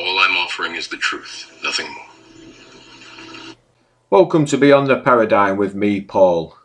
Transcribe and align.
All 0.00 0.18
I'm 0.18 0.36
offering 0.36 0.76
is 0.76 0.88
the 0.88 0.96
truth, 0.96 1.60
nothing 1.62 1.92
more. 1.92 3.54
Welcome 4.08 4.46
to 4.46 4.56
Beyond 4.56 4.88
the 4.88 4.98
Paradigm 4.98 5.58
with 5.58 5.74
me, 5.74 6.00
Paul. 6.00 6.56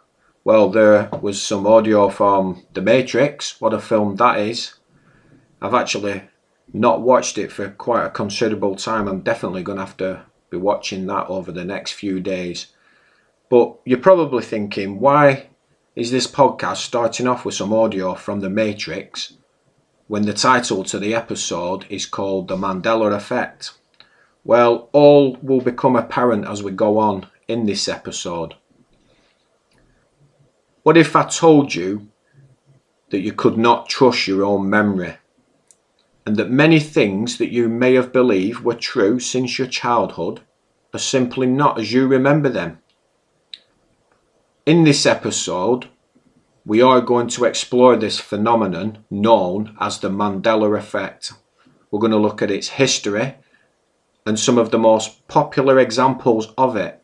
Well, 0.46 0.70
there 0.70 1.10
was 1.22 1.42
some 1.42 1.68
audio 1.68 2.08
from 2.08 2.64
The 2.74 2.82
Matrix, 2.82 3.60
what 3.60 3.74
a 3.74 3.80
film 3.80 4.16
that 4.16 4.40
is. 4.40 4.76
I've 5.62 5.74
actually 5.74 6.24
not 6.72 7.02
watched 7.02 7.38
it 7.38 7.52
for 7.52 7.70
quite 7.72 8.06
a 8.06 8.10
considerable 8.10 8.78
time. 8.78 9.08
I'm 9.08 9.20
definitely 9.20 9.64
going 9.64 9.80
to 9.80 9.86
have 9.86 9.98
to 9.98 10.22
be 10.50 10.58
watching 10.58 11.06
that 11.08 11.28
over 11.28 11.52
the 11.52 11.66
next 11.66 11.92
few 11.92 12.22
days. 12.22 12.68
But 13.50 13.76
you're 13.84 14.00
probably 14.00 14.44
thinking, 14.44 15.02
why 15.02 15.48
is 15.94 16.10
this 16.10 16.28
podcast 16.28 16.78
starting 16.78 17.28
off 17.28 17.44
with 17.44 17.56
some 17.56 17.74
audio 17.74 18.16
from 18.16 18.40
The 18.40 18.50
Matrix 18.50 19.34
when 20.08 20.26
the 20.26 20.34
title 20.34 20.84
to 20.84 21.00
the 21.00 21.16
episode 21.16 21.86
is 21.90 22.06
called 22.06 22.48
The 22.48 22.56
Mandela 22.56 23.16
Effect? 23.16 23.72
Well, 24.44 24.90
all 24.92 25.38
will 25.42 25.62
become 25.62 25.96
apparent 25.96 26.46
as 26.46 26.62
we 26.62 26.72
go 26.72 27.00
on 27.00 27.28
in 27.48 27.66
this 27.66 27.88
episode. 27.88 28.56
What 30.84 30.98
if 30.98 31.16
I 31.16 31.24
told 31.24 31.74
you 31.74 32.10
that 33.10 33.22
you 33.22 33.34
could 33.34 33.58
not 33.58 33.90
trust 33.90 34.28
your 34.28 34.44
own 34.44 34.70
memory? 34.70 35.18
And 36.28 36.38
that 36.38 36.52
many 36.52 36.80
things 36.80 37.38
that 37.38 37.52
you 37.52 37.68
may 37.68 37.96
have 37.96 38.14
believed 38.14 38.64
were 38.64 38.76
true 38.76 39.20
since 39.20 39.58
your 39.58 39.68
childhood 39.68 40.42
are 40.94 41.00
simply 41.00 41.48
not 41.48 41.80
as 41.80 41.92
you 41.92 42.08
remember 42.08 42.50
them? 42.50 42.80
In 44.66 44.84
this 44.84 45.06
episode, 45.06 45.90
we 46.66 46.82
are 46.82 47.00
going 47.00 47.28
to 47.28 47.46
explore 47.46 47.96
this 47.96 48.20
phenomenon 48.20 48.98
known 49.12 49.78
as 49.80 50.00
the 50.00 50.10
Mandela 50.10 50.78
Effect. 50.78 51.34
We're 51.92 52.00
going 52.00 52.12
to 52.12 52.18
look 52.18 52.42
at 52.42 52.50
its 52.50 52.70
history 52.70 53.36
and 54.26 54.40
some 54.40 54.58
of 54.58 54.72
the 54.72 54.80
most 54.80 55.28
popular 55.28 55.78
examples 55.78 56.52
of 56.58 56.76
it. 56.76 57.02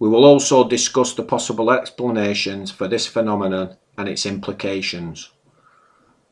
We 0.00 0.08
will 0.08 0.24
also 0.24 0.68
discuss 0.68 1.14
the 1.14 1.22
possible 1.22 1.70
explanations 1.70 2.72
for 2.72 2.88
this 2.88 3.06
phenomenon 3.06 3.76
and 3.96 4.08
its 4.08 4.26
implications. 4.26 5.30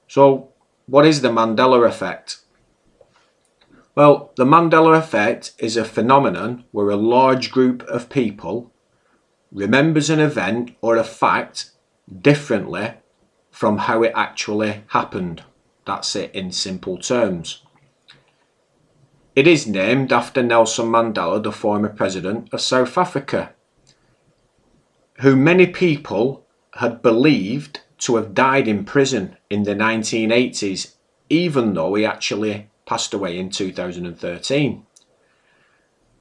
So, 0.09 0.53
what 0.87 1.06
is 1.06 1.22
the 1.22 1.31
Mandela 1.31 1.87
Effect? 1.87 2.41
Well, 3.95 4.33
the 4.37 4.45
Mandela 4.45 4.99
Effect 4.99 5.53
is 5.59 5.77
a 5.77 5.84
phenomenon 5.84 6.65
where 6.72 6.91
a 6.91 6.97
large 6.97 7.53
group 7.53 7.84
of 7.84 8.11
people 8.11 8.72
remembers 9.53 10.11
an 10.11 10.19
event 10.19 10.72
or 10.83 10.97
a 10.97 11.05
fact 11.05 11.71
differently 12.20 12.94
from 13.50 13.78
how 13.78 14.03
it 14.03 14.12
actually 14.15 14.82
happened. 14.88 15.42
That's 15.87 16.16
it 16.16 16.34
in 16.34 16.53
simple 16.53 16.98
terms. 16.98 17.62
It 19.37 19.47
is 19.47 19.66
named 19.66 20.12
after 20.12 20.42
Nelson 20.42 20.87
Mandela, 20.87 21.42
the 21.42 21.53
former 21.53 21.88
president 21.88 22.53
of 22.53 22.60
South 22.60 22.97
Africa, 22.97 23.53
who 25.20 25.34
many 25.37 25.66
people 25.66 26.47
had 26.75 27.03
believed 27.03 27.81
to 27.98 28.16
have 28.16 28.34
died 28.34 28.69
in 28.69 28.84
prison 28.84 29.36
in 29.50 29.65
the 29.65 29.75
1980s, 29.75 30.94
even 31.28 31.75
though 31.75 31.94
he 31.94 32.04
actually 32.04 32.69
passed 32.86 33.15
away 33.15 33.38
in 33.38 33.50
2013. 33.50 34.86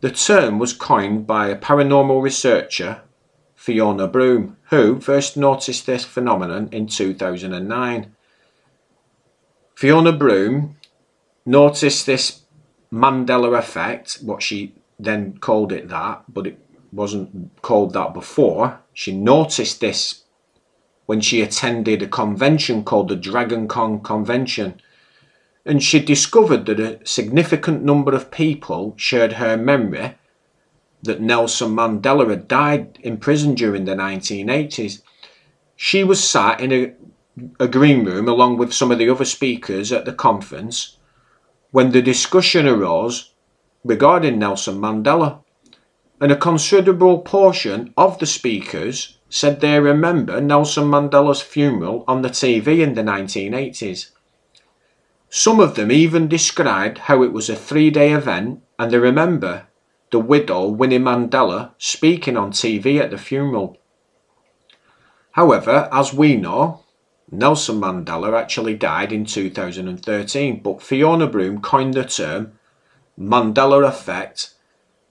The 0.01 0.11
term 0.11 0.59
was 0.59 0.73
coined 0.73 1.27
by 1.27 1.47
a 1.47 1.57
paranormal 1.57 2.21
researcher, 2.21 3.01
Fiona 3.63 4.09
Broome, 4.09 4.57
who 4.71 4.99
first 4.99 5.37
noticed 5.37 5.85
this 5.85 6.03
phenomenon 6.03 6.67
in 6.73 6.85
2009. 6.85 8.13
Fiona 9.73 10.11
Broome 10.11 10.75
noticed 11.45 12.05
this 12.05 12.41
Mandela 12.91 13.57
effect, 13.57 14.19
what 14.21 14.43
she 14.43 14.75
then 14.99 15.37
called 15.37 15.71
it 15.71 15.87
that, 15.87 16.25
but 16.27 16.45
it 16.45 16.59
wasn't 16.91 17.61
called 17.61 17.93
that 17.93 18.13
before. 18.13 18.81
She 18.93 19.15
noticed 19.15 19.79
this 19.79 20.23
when 21.05 21.21
she 21.21 21.41
attended 21.41 22.01
a 22.01 22.07
convention 22.07 22.83
called 22.83 23.07
the 23.07 23.15
Dragon 23.15 23.69
Con 23.69 24.01
Convention, 24.01 24.81
and 25.65 25.81
she 25.81 26.01
discovered 26.01 26.65
that 26.65 26.81
a 26.81 26.99
significant 27.05 27.81
number 27.81 28.13
of 28.13 28.29
people 28.29 28.93
shared 28.97 29.33
her 29.33 29.55
memory 29.55 30.15
that 31.03 31.21
Nelson 31.21 31.75
Mandela 31.75 32.29
had 32.29 32.47
died 32.47 32.97
in 33.01 33.17
prison 33.17 33.53
during 33.55 33.85
the 33.85 33.95
1980s. 33.95 35.01
She 35.75 36.03
was 36.03 36.23
sat 36.23 36.59
in 36.59 36.71
a, 36.71 36.93
a 37.59 37.67
green 37.67 38.05
room 38.05 38.27
along 38.27 38.57
with 38.57 38.73
some 38.73 38.91
of 38.91 38.97
the 38.97 39.09
other 39.09 39.25
speakers 39.25 39.91
at 39.91 40.05
the 40.05 40.13
conference 40.13 40.97
when 41.71 41.91
the 41.91 42.01
discussion 42.01 42.67
arose 42.67 43.33
regarding 43.83 44.39
Nelson 44.39 44.79
Mandela, 44.79 45.39
and 46.21 46.31
a 46.31 46.37
considerable 46.37 47.19
portion 47.19 47.93
of 47.97 48.19
the 48.19 48.25
speakers 48.25 49.17
said 49.27 49.59
they 49.59 49.79
remember 49.79 50.39
Nelson 50.39 50.85
Mandela's 50.85 51.41
funeral 51.41 52.05
on 52.07 52.21
the 52.21 52.29
TV 52.29 52.79
in 52.79 52.93
the 52.93 53.01
1980s. 53.01 54.11
Some 55.29 55.59
of 55.59 55.73
them 55.73 55.91
even 55.91 56.27
described 56.27 56.99
how 56.99 57.23
it 57.23 57.33
was 57.33 57.49
a 57.49 57.55
three 57.55 57.89
day 57.89 58.13
event 58.13 58.61
and 58.77 58.91
they 58.91 58.99
remember 58.99 59.65
the 60.13 60.19
widow 60.19 60.67
Winnie 60.67 60.99
Mandela 60.99 61.71
speaking 61.79 62.37
on 62.37 62.51
TV 62.51 63.01
at 63.01 63.09
the 63.09 63.17
funeral. 63.17 63.79
However, 65.31 65.89
as 65.91 66.13
we 66.13 66.35
know, 66.35 66.83
Nelson 67.31 67.81
Mandela 67.81 68.39
actually 68.39 68.75
died 68.75 69.11
in 69.11 69.25
2013, 69.25 70.61
but 70.61 70.83
Fiona 70.83 71.25
Broome 71.25 71.61
coined 71.61 71.95
the 71.95 72.03
term 72.03 72.59
Mandela 73.19 73.87
effect 73.87 74.53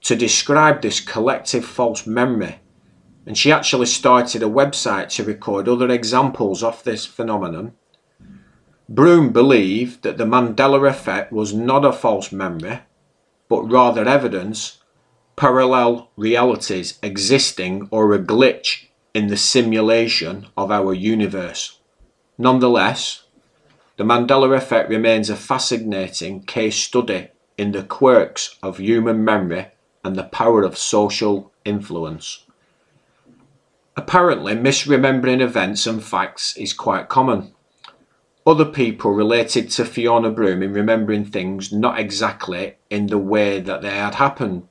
to 0.02 0.14
describe 0.14 0.82
this 0.82 1.00
collective 1.00 1.64
false 1.64 2.06
memory, 2.06 2.60
and 3.26 3.36
she 3.36 3.50
actually 3.50 3.86
started 3.86 4.40
a 4.40 4.46
website 4.46 5.08
to 5.16 5.24
record 5.24 5.68
other 5.68 5.90
examples 5.90 6.62
of 6.62 6.84
this 6.84 7.04
phenomenon. 7.06 7.72
Broome 8.88 9.32
believed 9.32 10.04
that 10.04 10.16
the 10.16 10.26
Mandela 10.26 10.88
effect 10.88 11.32
was 11.32 11.52
not 11.52 11.84
a 11.84 11.92
false 11.92 12.30
memory, 12.30 12.82
but 13.48 13.62
rather 13.62 14.06
evidence 14.08 14.78
parallel 15.36 16.10
realities 16.16 16.98
existing 17.02 17.88
or 17.90 18.12
a 18.12 18.18
glitch 18.18 18.86
in 19.14 19.28
the 19.28 19.36
simulation 19.36 20.46
of 20.56 20.70
our 20.70 20.94
universe. 20.94 21.78
Nonetheless, 22.38 23.24
the 23.96 24.04
Mandela 24.04 24.56
effect 24.56 24.88
remains 24.88 25.28
a 25.30 25.36
fascinating 25.36 26.42
case 26.42 26.76
study 26.76 27.28
in 27.58 27.72
the 27.72 27.82
quirks 27.82 28.56
of 28.62 28.78
human 28.78 29.24
memory 29.24 29.68
and 30.04 30.16
the 30.16 30.24
power 30.24 30.62
of 30.62 30.78
social 30.78 31.52
influence. 31.64 32.44
Apparently, 33.96 34.54
misremembering 34.54 35.42
events 35.42 35.86
and 35.86 36.02
facts 36.02 36.56
is 36.56 36.72
quite 36.72 37.08
common. 37.08 37.52
Other 38.46 38.64
people 38.64 39.12
related 39.12 39.70
to 39.72 39.84
Fiona 39.84 40.30
Broome 40.30 40.62
in 40.62 40.72
remembering 40.72 41.26
things 41.26 41.70
not 41.70 42.00
exactly 42.00 42.76
in 42.90 43.06
the 43.06 43.18
way 43.18 43.60
that 43.60 43.82
they 43.82 43.90
had 43.90 44.16
happened, 44.16 44.66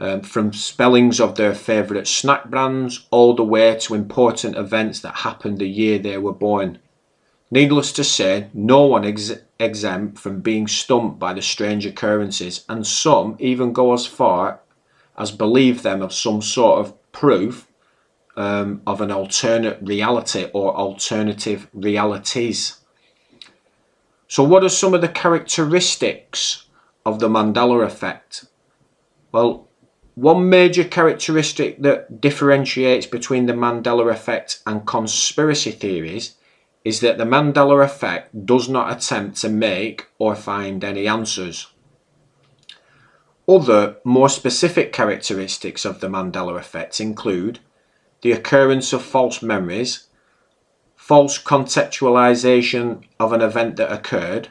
um, 0.00 0.22
from 0.22 0.52
spellings 0.52 1.20
of 1.20 1.36
their 1.36 1.54
favourite 1.54 2.06
snack 2.06 2.48
brands 2.48 3.06
all 3.10 3.34
the 3.34 3.44
way 3.44 3.76
to 3.78 3.94
important 3.94 4.56
events 4.56 5.00
that 5.00 5.16
happened 5.16 5.58
the 5.58 5.68
year 5.68 5.98
they 5.98 6.18
were 6.18 6.32
born. 6.32 6.78
Needless 7.50 7.92
to 7.92 8.04
say, 8.04 8.48
no 8.54 8.86
one 8.86 9.04
is 9.04 9.42
exempt 9.60 10.18
from 10.18 10.40
being 10.40 10.66
stumped 10.66 11.18
by 11.18 11.34
the 11.34 11.42
strange 11.42 11.84
occurrences, 11.84 12.64
and 12.68 12.86
some 12.86 13.36
even 13.38 13.72
go 13.72 13.92
as 13.92 14.06
far 14.06 14.60
as 15.18 15.30
believe 15.30 15.82
them 15.82 16.00
of 16.00 16.12
some 16.12 16.40
sort 16.40 16.80
of 16.80 17.12
proof 17.12 17.68
um, 18.36 18.80
of 18.86 19.00
an 19.00 19.10
alternate 19.10 19.78
reality 19.82 20.48
or 20.54 20.74
alternative 20.74 21.68
realities. 21.74 22.78
So, 24.28 24.42
what 24.42 24.64
are 24.64 24.70
some 24.70 24.94
of 24.94 25.02
the 25.02 25.08
characteristics 25.08 26.66
of 27.04 27.18
the 27.18 27.28
Mandela 27.28 27.84
effect? 27.84 28.46
Well, 29.30 29.68
one 30.14 30.48
major 30.48 30.84
characteristic 30.84 31.80
that 31.80 32.20
differentiates 32.20 33.06
between 33.06 33.46
the 33.46 33.54
Mandela 33.54 34.10
effect 34.10 34.60
and 34.66 34.86
conspiracy 34.86 35.70
theories 35.70 36.34
is 36.84 37.00
that 37.00 37.16
the 37.16 37.24
Mandela 37.24 37.82
effect 37.82 38.44
does 38.44 38.68
not 38.68 38.94
attempt 38.94 39.40
to 39.40 39.48
make 39.48 40.08
or 40.18 40.34
find 40.34 40.84
any 40.84 41.06
answers. 41.06 41.68
Other, 43.48 43.96
more 44.04 44.28
specific 44.28 44.92
characteristics 44.92 45.84
of 45.84 46.00
the 46.00 46.08
Mandela 46.08 46.58
effect 46.58 47.00
include 47.00 47.60
the 48.20 48.32
occurrence 48.32 48.92
of 48.92 49.02
false 49.02 49.42
memories, 49.42 50.08
false 50.94 51.42
contextualization 51.42 53.02
of 53.18 53.32
an 53.32 53.40
event 53.40 53.76
that 53.76 53.92
occurred, 53.92 54.50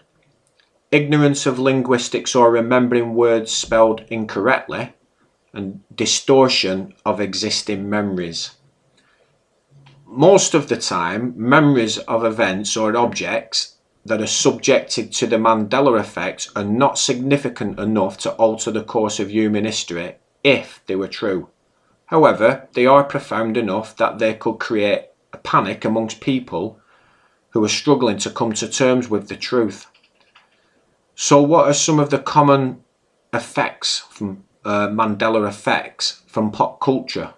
ignorance 0.92 1.46
of 1.46 1.60
linguistics 1.60 2.36
or 2.36 2.52
remembering 2.52 3.14
words 3.14 3.52
spelled 3.52 4.04
incorrectly, 4.10 4.94
and 5.54 5.82
distortion 5.94 6.94
of 7.06 7.20
existing 7.20 7.90
memories. 7.90 8.52
Most 10.06 10.54
of 10.54 10.68
the 10.68 10.78
time, 10.78 11.34
memories 11.38 11.98
of 12.00 12.26
events 12.26 12.76
or 12.76 12.96
objects 12.96 13.78
that 14.06 14.22
are 14.22 14.28
subjected 14.28 15.12
to 15.14 15.28
the 15.28 15.38
Mandela 15.38 16.00
effect 16.00 16.50
are 16.56 16.64
not 16.64 16.98
significant 16.98 17.80
enough 17.80 18.18
to 18.20 18.32
alter 18.34 18.72
the 18.72 18.84
course 18.84 19.20
of 19.20 19.30
human 19.30 19.66
history 19.66 20.16
if 20.44 20.82
they 20.88 20.96
were 20.96 21.08
true. 21.08 21.50
However, 22.08 22.68
they 22.74 22.86
are 22.86 23.04
profound 23.04 23.58
enough 23.58 23.96
that 23.98 24.20
they 24.20 24.34
could 24.34 24.60
create 24.60 25.06
a 25.32 25.38
panic 25.38 25.86
amongst 25.86 26.20
people 26.20 26.80
who 27.52 27.64
are 27.64 27.70
struggling 27.70 28.18
to 28.18 28.30
come 28.30 28.54
to 28.54 28.68
terms 28.68 29.10
with 29.10 29.28
the 29.28 29.36
truth. 29.36 29.88
So, 31.16 31.42
what 31.42 31.68
are 31.68 31.74
some 31.74 32.00
of 32.00 32.10
the 32.10 32.20
common 32.20 32.84
effects 33.34 34.00
from 34.10 34.44
uh, 34.66 34.88
Mandela 34.88 35.48
effects 35.48 36.22
from 36.28 36.52
pop 36.52 36.80
culture? 36.80 37.34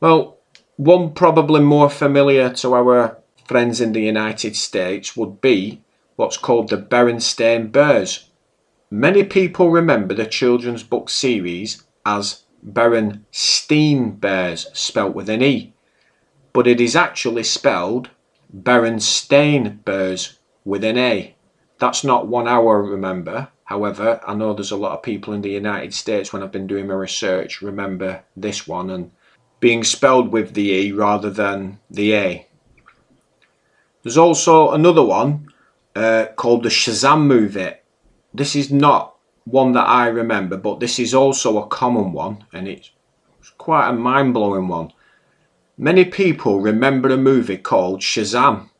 Well, 0.00 0.38
one 0.76 1.12
probably 1.12 1.60
more 1.60 1.90
familiar 1.90 2.50
to 2.54 2.74
our 2.74 3.18
friends 3.46 3.80
in 3.80 3.92
the 3.92 4.00
United 4.00 4.56
States 4.56 5.16
would 5.16 5.40
be 5.40 5.82
what's 6.16 6.36
called 6.36 6.68
the 6.68 6.78
Berenstain 6.78 7.70
Bears. 7.70 8.30
Many 8.90 9.24
people 9.24 9.70
remember 9.70 10.14
the 10.14 10.26
children's 10.26 10.82
book 10.82 11.10
series 11.10 11.82
as 12.06 12.44
Berenstein 12.66 14.20
Bears, 14.20 14.66
spelt 14.72 15.14
with 15.14 15.28
an 15.28 15.42
E, 15.42 15.72
but 16.52 16.66
it 16.66 16.80
is 16.80 16.96
actually 16.96 17.44
spelled 17.44 18.10
Berenstain 18.54 19.84
Bears 19.84 20.38
with 20.64 20.84
an 20.84 20.98
A. 20.98 21.34
That's 21.78 22.04
not 22.04 22.26
one 22.26 22.48
hour, 22.48 22.82
remember. 22.82 23.48
However, 23.70 24.20
I 24.26 24.34
know 24.34 24.52
there's 24.52 24.72
a 24.72 24.76
lot 24.76 24.94
of 24.94 25.04
people 25.04 25.32
in 25.32 25.42
the 25.42 25.50
United 25.50 25.94
States 25.94 26.32
when 26.32 26.42
I've 26.42 26.50
been 26.50 26.66
doing 26.66 26.88
my 26.88 26.94
research 26.94 27.62
remember 27.62 28.24
this 28.36 28.66
one 28.66 28.90
and 28.90 29.12
being 29.60 29.84
spelled 29.84 30.32
with 30.32 30.54
the 30.54 30.72
E 30.72 30.90
rather 30.90 31.30
than 31.30 31.78
the 31.88 32.14
A. 32.14 32.48
There's 34.02 34.18
also 34.18 34.72
another 34.72 35.04
one 35.04 35.52
uh, 35.94 36.26
called 36.34 36.64
the 36.64 36.68
Shazam 36.68 37.26
movie. 37.26 37.74
This 38.34 38.56
is 38.56 38.72
not 38.72 39.14
one 39.44 39.70
that 39.74 39.86
I 39.86 40.08
remember, 40.08 40.56
but 40.56 40.80
this 40.80 40.98
is 40.98 41.14
also 41.14 41.58
a 41.62 41.68
common 41.68 42.12
one 42.12 42.44
and 42.52 42.66
it's 42.66 42.90
quite 43.56 43.88
a 43.88 43.92
mind 43.92 44.34
blowing 44.34 44.66
one. 44.66 44.92
Many 45.78 46.06
people 46.06 46.60
remember 46.60 47.08
a 47.10 47.16
movie 47.16 47.58
called 47.58 48.00
Shazam, 48.00 48.70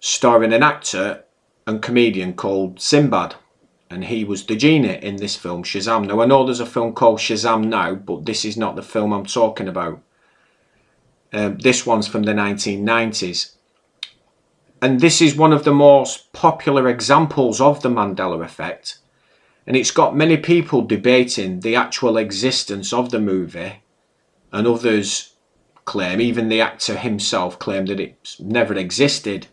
starring 0.00 0.54
an 0.54 0.62
actor 0.62 1.24
and 1.66 1.82
comedian 1.82 2.32
called 2.32 2.80
Sinbad, 2.80 3.34
and 3.92 4.04
he 4.04 4.24
was 4.24 4.46
the 4.46 4.56
genie 4.56 4.98
in 5.02 5.16
this 5.16 5.36
film 5.36 5.62
Shazam. 5.62 6.06
Now 6.06 6.22
I 6.22 6.26
know 6.26 6.44
there's 6.44 6.60
a 6.60 6.66
film 6.66 6.94
called 6.94 7.18
Shazam 7.18 7.64
now, 7.64 7.94
but 7.94 8.24
this 8.24 8.44
is 8.44 8.56
not 8.56 8.74
the 8.74 8.82
film 8.82 9.12
I'm 9.12 9.26
talking 9.26 9.68
about. 9.68 10.00
Um, 11.32 11.58
this 11.58 11.84
one's 11.84 12.08
from 12.08 12.22
the 12.22 12.32
1990s. 12.32 13.54
And 14.80 15.00
this 15.00 15.20
is 15.20 15.36
one 15.36 15.52
of 15.52 15.64
the 15.64 15.74
most 15.74 16.32
popular 16.32 16.88
examples 16.88 17.60
of 17.60 17.82
the 17.82 17.90
Mandela 17.90 18.42
effect. 18.42 18.98
And 19.66 19.76
it's 19.76 19.92
got 19.92 20.16
many 20.16 20.38
people 20.38 20.82
debating 20.82 21.60
the 21.60 21.76
actual 21.76 22.16
existence 22.16 22.92
of 22.92 23.10
the 23.10 23.20
movie, 23.20 23.82
and 24.50 24.66
others 24.66 25.34
claim, 25.84 26.20
even 26.20 26.48
the 26.48 26.60
actor 26.60 26.96
himself 26.96 27.58
claimed 27.58 27.88
that 27.88 28.00
it's 28.00 28.40
never 28.40 28.74
existed. 28.74 29.48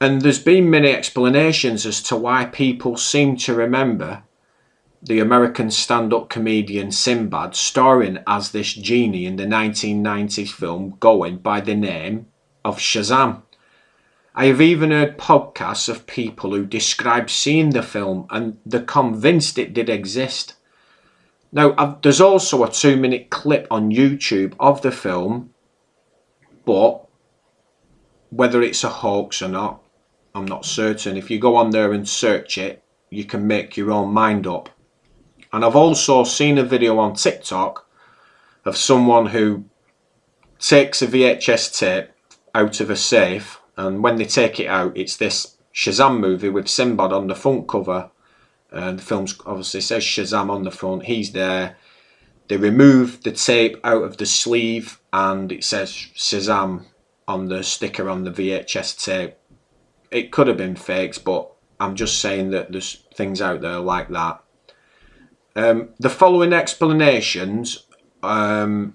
And 0.00 0.22
there's 0.22 0.42
been 0.42 0.70
many 0.70 0.90
explanations 0.90 1.86
as 1.86 2.02
to 2.04 2.16
why 2.16 2.46
people 2.46 2.96
seem 2.96 3.36
to 3.38 3.54
remember 3.54 4.24
the 5.04 5.20
American 5.20 5.70
stand 5.70 6.14
up 6.14 6.30
comedian 6.30 6.90
Sinbad 6.90 7.54
starring 7.54 8.18
as 8.26 8.52
this 8.52 8.72
genie 8.72 9.26
in 9.26 9.36
the 9.36 9.44
1990s 9.44 10.50
film 10.50 10.96
going 10.98 11.38
by 11.38 11.60
the 11.60 11.74
name 11.74 12.26
of 12.64 12.78
Shazam. 12.78 13.42
I 14.34 14.46
have 14.46 14.60
even 14.60 14.90
heard 14.90 15.18
podcasts 15.18 15.88
of 15.88 16.06
people 16.06 16.50
who 16.50 16.64
describe 16.64 17.30
seeing 17.30 17.70
the 17.70 17.82
film 17.82 18.26
and 18.30 18.58
they're 18.64 18.82
convinced 18.82 19.58
it 19.58 19.74
did 19.74 19.88
exist. 19.88 20.54
Now, 21.52 21.74
I've, 21.78 22.02
there's 22.02 22.20
also 22.20 22.64
a 22.64 22.70
two 22.70 22.96
minute 22.96 23.30
clip 23.30 23.68
on 23.70 23.92
YouTube 23.92 24.54
of 24.58 24.82
the 24.82 24.90
film, 24.90 25.54
but 26.64 27.06
whether 28.30 28.60
it's 28.60 28.82
a 28.82 28.88
hoax 28.88 29.40
or 29.40 29.48
not, 29.48 29.83
I'm 30.34 30.46
not 30.46 30.64
certain. 30.64 31.16
If 31.16 31.30
you 31.30 31.38
go 31.38 31.56
on 31.56 31.70
there 31.70 31.92
and 31.92 32.08
search 32.08 32.58
it, 32.58 32.82
you 33.10 33.24
can 33.24 33.46
make 33.46 33.76
your 33.76 33.92
own 33.92 34.12
mind 34.12 34.46
up. 34.46 34.68
And 35.52 35.64
I've 35.64 35.76
also 35.76 36.24
seen 36.24 36.58
a 36.58 36.64
video 36.64 36.98
on 36.98 37.14
TikTok 37.14 37.88
of 38.64 38.76
someone 38.76 39.26
who 39.26 39.64
takes 40.58 41.02
a 41.02 41.06
VHS 41.06 41.78
tape 41.78 42.10
out 42.54 42.80
of 42.80 42.90
a 42.90 42.96
safe, 42.96 43.60
and 43.76 44.02
when 44.02 44.16
they 44.16 44.24
take 44.24 44.58
it 44.58 44.66
out, 44.66 44.96
it's 44.96 45.16
this 45.16 45.56
Shazam 45.72 46.18
movie 46.18 46.48
with 46.48 46.68
Sinbad 46.68 47.12
on 47.12 47.26
the 47.26 47.34
front 47.34 47.68
cover. 47.68 48.10
And 48.70 48.98
the 48.98 49.02
film 49.02 49.26
obviously 49.46 49.80
says 49.80 50.02
Shazam 50.02 50.50
on 50.50 50.64
the 50.64 50.70
front. 50.70 51.04
He's 51.04 51.32
there. 51.32 51.76
They 52.48 52.56
remove 52.56 53.22
the 53.22 53.32
tape 53.32 53.78
out 53.84 54.02
of 54.02 54.16
the 54.16 54.26
sleeve, 54.26 55.00
and 55.12 55.52
it 55.52 55.64
says 55.64 55.90
Shazam 55.90 56.86
on 57.26 57.46
the 57.46 57.62
sticker 57.62 58.08
on 58.10 58.24
the 58.24 58.30
VHS 58.30 59.04
tape 59.04 59.34
it 60.14 60.30
could 60.30 60.46
have 60.46 60.56
been 60.56 60.76
fakes, 60.76 61.18
but 61.18 61.50
I'm 61.80 61.96
just 61.96 62.20
saying 62.20 62.50
that 62.50 62.70
there's 62.70 63.02
things 63.14 63.42
out 63.42 63.60
there 63.60 63.80
like 63.80 64.08
that. 64.10 64.42
Um, 65.56 65.88
the 65.98 66.08
following 66.08 66.52
explanations 66.52 67.84
um, 68.22 68.94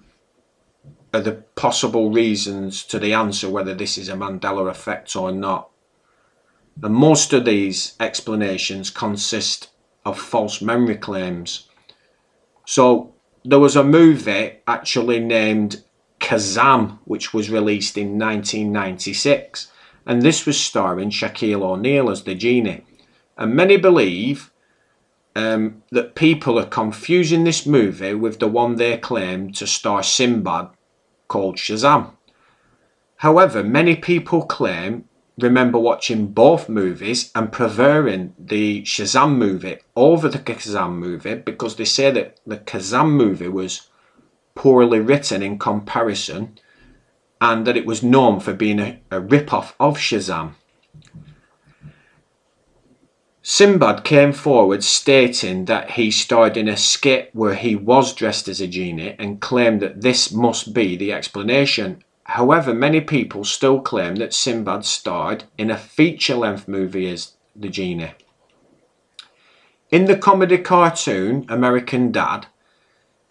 are 1.14 1.20
the 1.20 1.44
possible 1.56 2.10
reasons 2.10 2.86
to 2.86 3.00
the 3.00 3.14
answer 3.14 3.50
whether 3.50 3.74
this 3.74 3.98
is 3.98 4.08
a 4.08 4.14
Mandela 4.14 4.70
effect 4.70 5.14
or 5.18 5.34
not. 5.34 5.70
And 6.82 6.96
most 6.96 7.34
of 7.34 7.44
these 7.44 7.96
explanations 8.00 8.90
consist 8.90 9.72
of 10.06 10.18
false 10.18 10.62
memory 10.62 10.96
claims. 10.96 11.68
So 12.66 13.14
there 13.44 13.60
was 13.60 13.76
a 13.76 13.84
movie 13.84 14.60
actually 14.66 15.20
named 15.20 15.84
Kazam, 16.22 17.00
which 17.04 17.34
was 17.34 17.50
released 17.50 17.98
in 17.98 18.18
1996 18.18 19.70
and 20.10 20.24
this 20.24 20.48
was 20.48 20.60
starring 20.60 21.12
Shaquille 21.12 21.62
O'Neal 21.62 22.10
as 22.10 22.24
the 22.24 22.34
genie. 22.34 22.84
And 23.38 23.54
many 23.54 23.78
believe 23.78 24.52
um, 25.36 25.84
that 25.92 26.16
people 26.16 26.58
are 26.58 26.66
confusing 26.66 27.44
this 27.44 27.68
movie 27.68 28.16
with 28.16 28.40
the 28.40 28.48
one 28.48 28.76
they 28.76 28.98
claim 28.98 29.54
to 29.54 29.68
star 29.68 30.02
Sinbad 30.02 30.70
called 31.28 31.58
Shazam. 31.58 32.14
However, 33.18 33.64
many 33.64 33.96
people 33.96 34.48
claim 34.48 35.06
remember 35.38 35.78
watching 35.78 36.26
both 36.26 36.68
movies 36.68 37.32
and 37.36 37.52
preferring 37.52 38.34
the 38.40 38.82
Shazam 38.82 39.38
movie 39.38 39.78
over 39.96 40.28
the 40.28 40.40
Kazam 40.40 40.96
movie 40.96 41.36
because 41.36 41.76
they 41.76 41.86
say 41.86 42.10
that 42.10 42.40
the 42.48 42.58
Kazam 42.58 43.12
movie 43.12 43.48
was 43.48 43.90
poorly 44.56 45.00
written 45.00 45.44
in 45.44 45.60
comparison 45.60 46.58
and 47.42 47.66
that 47.66 47.78
it 47.78 47.86
was 47.86 48.04
known 48.04 48.40
for 48.40 48.54
being 48.54 48.80
a, 48.80 49.00
a 49.12 49.20
rip-off 49.20 49.76
of 49.80 49.98
Shazam. 49.98 50.54
Sinbad 53.42 54.04
came 54.04 54.32
forward 54.32 54.84
stating 54.84 55.66
that 55.66 55.92
he 55.92 56.12
starred 56.12 56.56
in 56.56 56.68
a 56.68 56.78
skit 56.78 57.32
where 57.34 57.56
he 57.56 57.76
was 57.76 58.14
dressed 58.14 58.48
as 58.48 58.62
a 58.62 58.68
genie 58.68 59.16
and 59.18 59.42
claimed 59.42 59.82
that 59.82 60.02
this 60.02 60.32
must 60.32 60.74
be 60.74 60.96
the 60.96 61.14
explanation. 61.14 62.04
However, 62.26 62.74
many 62.74 63.02
people 63.02 63.44
still 63.44 63.80
claim 63.80 64.18
that 64.18 64.36
Sinbad 64.36 64.86
starred 64.86 65.46
in 65.58 65.72
a 65.72 65.78
feature 65.78 66.36
length 66.36 66.68
movie 66.68 67.10
as 67.10 67.34
the 67.56 67.70
genie. 67.70 68.12
In 69.90 70.06
the 70.06 70.18
comedy 70.18 70.60
cartoon 70.60 71.46
American 71.50 72.12
Dad, 72.12 72.46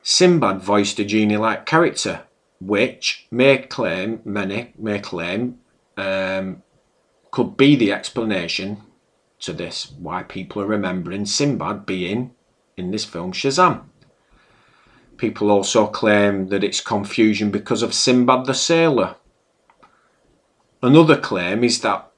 Sinbad 0.02 0.60
voiced 0.60 0.98
a 0.98 1.04
genie 1.04 1.36
like 1.36 1.66
character 1.66 2.22
which 2.60 3.26
may 3.30 3.58
claim, 3.58 4.20
many 4.24 4.72
may 4.78 4.98
claim, 4.98 5.58
um, 5.96 6.62
could 7.30 7.56
be 7.56 7.76
the 7.76 7.92
explanation 7.92 8.78
to 9.40 9.52
this, 9.52 9.92
why 9.98 10.22
people 10.22 10.62
are 10.62 10.66
remembering 10.66 11.26
Sinbad 11.26 11.86
being 11.86 12.34
in 12.76 12.90
this 12.90 13.04
film 13.04 13.32
Shazam. 13.32 13.84
People 15.16 15.50
also 15.50 15.86
claim 15.86 16.48
that 16.48 16.64
it's 16.64 16.80
confusion 16.80 17.50
because 17.50 17.82
of 17.82 17.94
Sinbad 17.94 18.46
the 18.46 18.54
Sailor. 18.54 19.16
Another 20.82 21.16
claim 21.16 21.64
is 21.64 21.80
that 21.80 22.10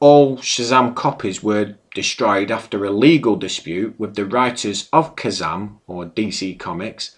all 0.00 0.36
Shazam 0.38 0.94
copies 0.94 1.42
were 1.42 1.76
destroyed 1.94 2.50
after 2.50 2.84
a 2.84 2.90
legal 2.90 3.36
dispute 3.36 3.98
with 3.98 4.14
the 4.14 4.26
writers 4.26 4.88
of 4.92 5.16
Kazam 5.16 5.78
or 5.86 6.04
DC 6.04 6.58
Comics, 6.58 7.16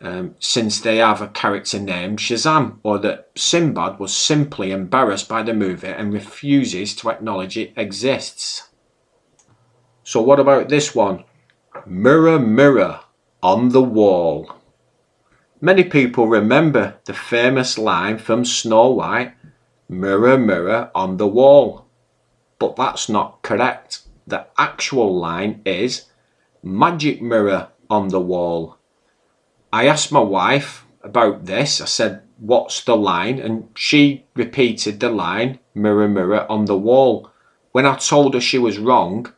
um, 0.00 0.34
since 0.38 0.80
they 0.80 0.98
have 0.98 1.22
a 1.22 1.28
character 1.28 1.78
named 1.78 2.18
Shazam, 2.18 2.78
or 2.82 2.98
that 2.98 3.30
Sinbad 3.34 3.98
was 3.98 4.16
simply 4.16 4.70
embarrassed 4.70 5.28
by 5.28 5.42
the 5.42 5.54
movie 5.54 5.88
and 5.88 6.12
refuses 6.12 6.94
to 6.96 7.10
acknowledge 7.10 7.56
it 7.56 7.72
exists. 7.76 8.68
So, 10.04 10.20
what 10.20 10.38
about 10.38 10.68
this 10.68 10.94
one? 10.94 11.24
Mirror, 11.86 12.38
mirror 12.38 13.00
on 13.42 13.70
the 13.70 13.82
wall. 13.82 14.52
Many 15.60 15.84
people 15.84 16.28
remember 16.28 16.96
the 17.06 17.14
famous 17.14 17.78
line 17.78 18.18
from 18.18 18.44
Snow 18.44 18.90
White 18.90 19.34
Mirror, 19.88 20.38
mirror 20.38 20.90
on 20.94 21.16
the 21.16 21.28
wall. 21.28 21.86
But 22.58 22.76
that's 22.76 23.08
not 23.08 23.42
correct. 23.42 24.00
The 24.26 24.46
actual 24.58 25.16
line 25.16 25.62
is 25.64 26.06
Magic 26.62 27.22
mirror 27.22 27.68
on 27.88 28.08
the 28.08 28.20
wall. 28.20 28.78
I 29.76 29.88
asked 29.88 30.10
my 30.10 30.20
wife 30.20 30.86
about 31.02 31.44
this. 31.44 31.82
I 31.82 31.84
said, 31.84 32.22
What's 32.38 32.82
the 32.82 32.96
line? 32.96 33.38
And 33.38 33.68
she 33.74 34.24
repeated 34.34 35.00
the 35.00 35.10
line 35.10 35.58
Mirror, 35.74 36.08
mirror 36.08 36.50
on 36.50 36.64
the 36.64 36.78
wall. 36.78 37.30
When 37.72 37.84
I 37.84 37.96
told 37.96 38.32
her 38.32 38.40
she 38.40 38.56
was 38.56 38.78
wrong, 38.78 39.30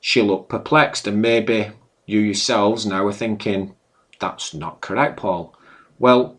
she 0.00 0.22
looked 0.22 0.48
perplexed, 0.48 1.06
and 1.06 1.20
maybe 1.20 1.72
you 2.06 2.18
yourselves 2.20 2.86
now 2.86 3.06
are 3.06 3.12
thinking, 3.12 3.74
That's 4.20 4.54
not 4.54 4.80
correct, 4.80 5.18
Paul. 5.18 5.54
Well, 5.98 6.38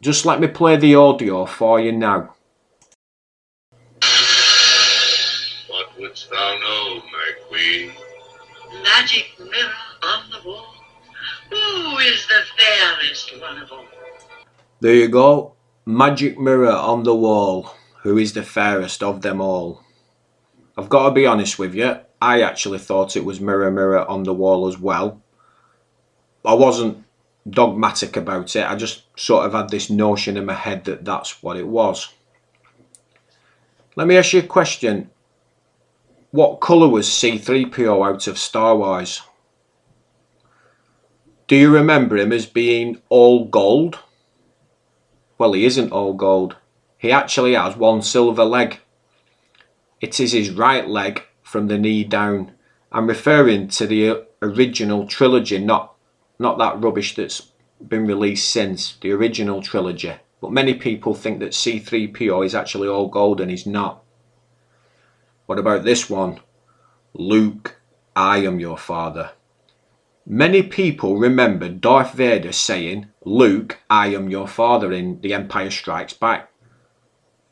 just 0.00 0.24
let 0.24 0.40
me 0.40 0.46
play 0.46 0.78
the 0.78 0.94
audio 0.94 1.44
for 1.44 1.78
you 1.78 1.92
now. 1.92 2.34
What 5.68 5.98
wouldst 5.98 6.30
thou 6.30 6.58
know, 6.58 7.02
my 7.12 7.32
queen? 7.46 7.92
Magic 8.82 9.38
mirror 9.38 9.50
on 9.50 9.52
the 9.52 9.64
wall. 9.64 9.85
Who 11.50 11.98
is 11.98 12.26
the 12.26 12.42
fairest 12.56 13.40
one 13.40 13.58
of 13.58 13.72
all? 13.72 13.84
There 14.80 14.94
you 14.94 15.08
go. 15.08 15.54
Magic 15.84 16.38
mirror 16.38 16.72
on 16.72 17.04
the 17.04 17.14
wall. 17.14 17.70
Who 18.02 18.18
is 18.18 18.32
the 18.32 18.42
fairest 18.42 19.02
of 19.02 19.22
them 19.22 19.40
all? 19.40 19.82
I've 20.76 20.88
got 20.88 21.08
to 21.08 21.14
be 21.14 21.26
honest 21.26 21.58
with 21.58 21.74
you. 21.74 21.98
I 22.20 22.42
actually 22.42 22.78
thought 22.78 23.16
it 23.16 23.24
was 23.24 23.40
mirror, 23.40 23.70
mirror 23.70 24.06
on 24.06 24.24
the 24.24 24.34
wall 24.34 24.68
as 24.68 24.78
well. 24.78 25.22
I 26.44 26.54
wasn't 26.54 27.04
dogmatic 27.48 28.16
about 28.16 28.54
it. 28.56 28.68
I 28.68 28.76
just 28.76 29.02
sort 29.18 29.46
of 29.46 29.52
had 29.52 29.70
this 29.70 29.90
notion 29.90 30.36
in 30.36 30.46
my 30.46 30.54
head 30.54 30.84
that 30.84 31.04
that's 31.04 31.42
what 31.42 31.56
it 31.56 31.66
was. 31.66 32.12
Let 33.94 34.06
me 34.06 34.16
ask 34.16 34.32
you 34.32 34.40
a 34.40 34.46
question. 34.46 35.10
What 36.30 36.60
colour 36.60 36.88
was 36.88 37.08
C3PO 37.08 38.06
out 38.06 38.26
of 38.26 38.38
Star 38.38 38.76
Wars? 38.76 39.22
Do 41.48 41.54
you 41.54 41.72
remember 41.72 42.16
him 42.16 42.32
as 42.32 42.44
being 42.44 43.00
all 43.08 43.44
gold? 43.44 44.00
Well, 45.38 45.52
he 45.52 45.64
isn't 45.64 45.92
all 45.92 46.12
gold. 46.12 46.56
He 46.98 47.12
actually 47.12 47.54
has 47.54 47.76
one 47.76 48.02
silver 48.02 48.44
leg. 48.44 48.80
It 50.00 50.18
is 50.18 50.32
his 50.32 50.50
right 50.50 50.88
leg 50.88 51.22
from 51.42 51.68
the 51.68 51.78
knee 51.78 52.02
down. 52.02 52.52
I'm 52.90 53.06
referring 53.06 53.68
to 53.68 53.86
the 53.86 54.08
uh, 54.08 54.16
original 54.42 55.06
trilogy, 55.06 55.58
not 55.58 55.94
not 56.38 56.58
that 56.58 56.82
rubbish 56.82 57.14
that's 57.14 57.52
been 57.86 58.06
released 58.06 58.50
since, 58.50 58.96
the 59.00 59.12
original 59.12 59.62
trilogy. 59.62 60.14
But 60.40 60.52
many 60.52 60.74
people 60.74 61.14
think 61.14 61.38
that 61.40 61.52
C3PO 61.52 62.44
is 62.44 62.54
actually 62.54 62.88
all 62.88 63.08
gold 63.08 63.40
and 63.40 63.50
he's 63.50 63.66
not. 63.66 64.02
What 65.46 65.58
about 65.58 65.84
this 65.84 66.10
one? 66.10 66.40
Luke, 67.14 67.76
I 68.14 68.38
am 68.38 68.60
your 68.60 68.76
father. 68.76 69.30
Many 70.26 70.62
people 70.62 71.16
remember 71.16 71.68
Darth 71.68 72.14
Vader 72.14 72.52
saying, 72.52 73.06
Luke, 73.24 73.78
I 73.88 74.08
am 74.08 74.28
your 74.28 74.48
father 74.48 74.92
in 74.92 75.20
The 75.20 75.32
Empire 75.32 75.70
Strikes 75.70 76.14
Back. 76.14 76.50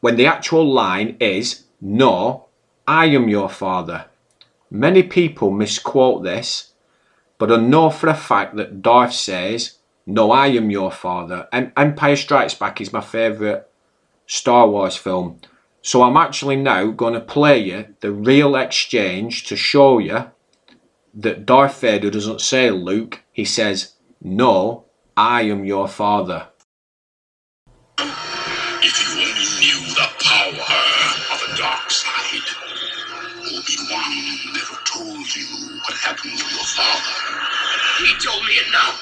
When 0.00 0.16
the 0.16 0.26
actual 0.26 0.70
line 0.70 1.16
is, 1.20 1.64
No, 1.80 2.46
I 2.86 3.06
am 3.06 3.28
your 3.28 3.48
father. 3.48 4.06
Many 4.70 5.04
people 5.04 5.50
misquote 5.50 6.24
this 6.24 6.72
but 7.38 7.50
I 7.50 7.56
know 7.56 7.90
for 7.90 8.08
a 8.08 8.14
fact 8.14 8.56
that 8.56 8.82
Darth 8.82 9.12
says, 9.12 9.78
No, 10.06 10.30
I 10.30 10.48
am 10.48 10.70
your 10.70 10.90
father. 10.90 11.48
And 11.52 11.72
Empire 11.76 12.16
Strikes 12.16 12.54
Back 12.54 12.80
is 12.80 12.92
my 12.92 13.00
favourite 13.00 13.64
Star 14.26 14.68
Wars 14.68 14.96
film. 14.96 15.40
So 15.82 16.02
I'm 16.02 16.16
actually 16.16 16.56
now 16.56 16.86
going 16.90 17.14
to 17.14 17.20
play 17.20 17.58
you 17.58 17.94
the 18.00 18.12
real 18.12 18.56
exchange 18.56 19.44
to 19.46 19.56
show 19.56 19.98
you 19.98 20.30
that 21.14 21.46
Darth 21.46 21.80
Vader 21.80 22.10
doesn't 22.10 22.40
say 22.40 22.70
Luke, 22.70 23.22
he 23.32 23.44
says, 23.44 23.94
No, 24.20 24.84
I 25.16 25.42
am 25.42 25.64
your 25.64 25.86
father. 25.86 26.48
If 27.98 29.00
you 29.00 29.22
only 29.22 29.48
knew 29.60 29.94
the 29.94 30.08
power 30.20 30.74
of 31.32 31.40
the 31.46 31.56
dark 31.56 31.90
side, 31.90 32.42
Obi-Wan 33.46 34.52
never 34.52 34.78
told 34.84 35.36
you 35.36 35.46
what 35.86 35.94
happened 35.98 36.36
to 36.36 36.44
your 36.54 36.64
father. 36.74 37.14
He 38.00 38.12
told 38.18 38.44
me 38.44 38.58
now. 38.72 38.92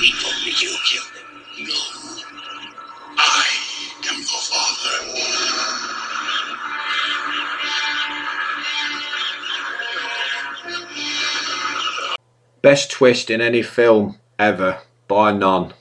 He 0.00 0.12
told 0.20 0.34
me 0.44 0.52
you 0.58 0.76
killed 0.84 1.16
him. 1.16 1.66
No, 1.66 1.80
I 3.16 3.46
am 4.10 4.18
your 4.18 4.40
father. 4.40 6.01
Best 12.62 12.92
twist 12.92 13.28
in 13.28 13.40
any 13.40 13.62
film 13.62 14.18
ever, 14.38 14.78
bar 15.08 15.32
none. 15.32 15.74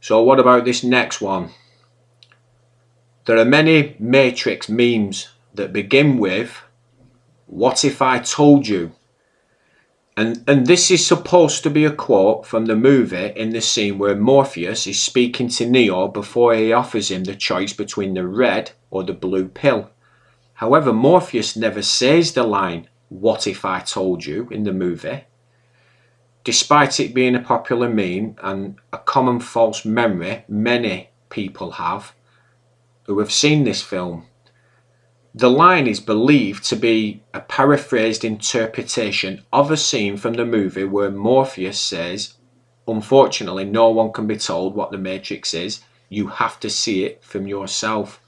So, 0.00 0.22
what 0.22 0.38
about 0.38 0.66
this 0.66 0.84
next 0.84 1.22
one? 1.22 1.50
There 3.24 3.38
are 3.38 3.44
many 3.44 3.96
Matrix 3.98 4.68
memes 4.68 5.30
that 5.54 5.72
begin 5.72 6.18
with, 6.18 6.62
What 7.46 7.84
if 7.84 8.02
I 8.02 8.18
told 8.18 8.68
you? 8.68 8.92
And, 10.18 10.44
and 10.46 10.66
this 10.66 10.90
is 10.90 11.06
supposed 11.06 11.62
to 11.62 11.70
be 11.70 11.84
a 11.84 11.90
quote 11.90 12.46
from 12.46 12.66
the 12.66 12.76
movie 12.76 13.32
in 13.36 13.50
the 13.50 13.60
scene 13.60 13.98
where 13.98 14.16
Morpheus 14.16 14.86
is 14.86 15.02
speaking 15.02 15.48
to 15.48 15.68
Neo 15.68 16.08
before 16.08 16.54
he 16.54 16.72
offers 16.72 17.10
him 17.10 17.24
the 17.24 17.34
choice 17.34 17.72
between 17.72 18.14
the 18.14 18.26
red 18.26 18.72
or 18.90 19.02
the 19.02 19.12
blue 19.12 19.48
pill. 19.48 19.90
However, 20.54 20.92
Morpheus 20.92 21.56
never 21.56 21.82
says 21.82 22.32
the 22.32 22.44
line, 22.44 22.88
What 23.08 23.46
if 23.46 23.64
I 23.64 23.80
told 23.80 24.24
you, 24.24 24.48
in 24.50 24.64
the 24.64 24.72
movie. 24.72 25.24
Despite 26.44 27.00
it 27.00 27.14
being 27.14 27.34
a 27.34 27.40
popular 27.40 27.88
meme 27.88 28.36
and 28.42 28.78
a 28.92 28.98
common 28.98 29.40
false 29.40 29.84
memory 29.84 30.44
many 30.48 31.10
people 31.28 31.72
have 31.72 32.14
who 33.04 33.18
have 33.18 33.32
seen 33.32 33.64
this 33.64 33.82
film, 33.82 34.26
the 35.34 35.50
line 35.50 35.86
is 35.86 36.00
believed 36.00 36.64
to 36.64 36.76
be 36.76 37.22
a 37.34 37.40
paraphrased 37.40 38.24
interpretation 38.24 39.42
of 39.52 39.70
a 39.70 39.76
scene 39.76 40.16
from 40.16 40.34
the 40.34 40.46
movie 40.46 40.84
where 40.84 41.10
Morpheus 41.10 41.78
says, 41.78 42.34
Unfortunately, 42.88 43.64
no 43.64 43.90
one 43.90 44.12
can 44.12 44.26
be 44.26 44.38
told 44.38 44.74
what 44.74 44.92
the 44.92 44.98
Matrix 44.98 45.52
is. 45.52 45.80
You 46.08 46.28
have 46.28 46.58
to 46.60 46.70
see 46.70 47.04
it 47.04 47.22
from 47.22 47.46
yourself. 47.46 48.20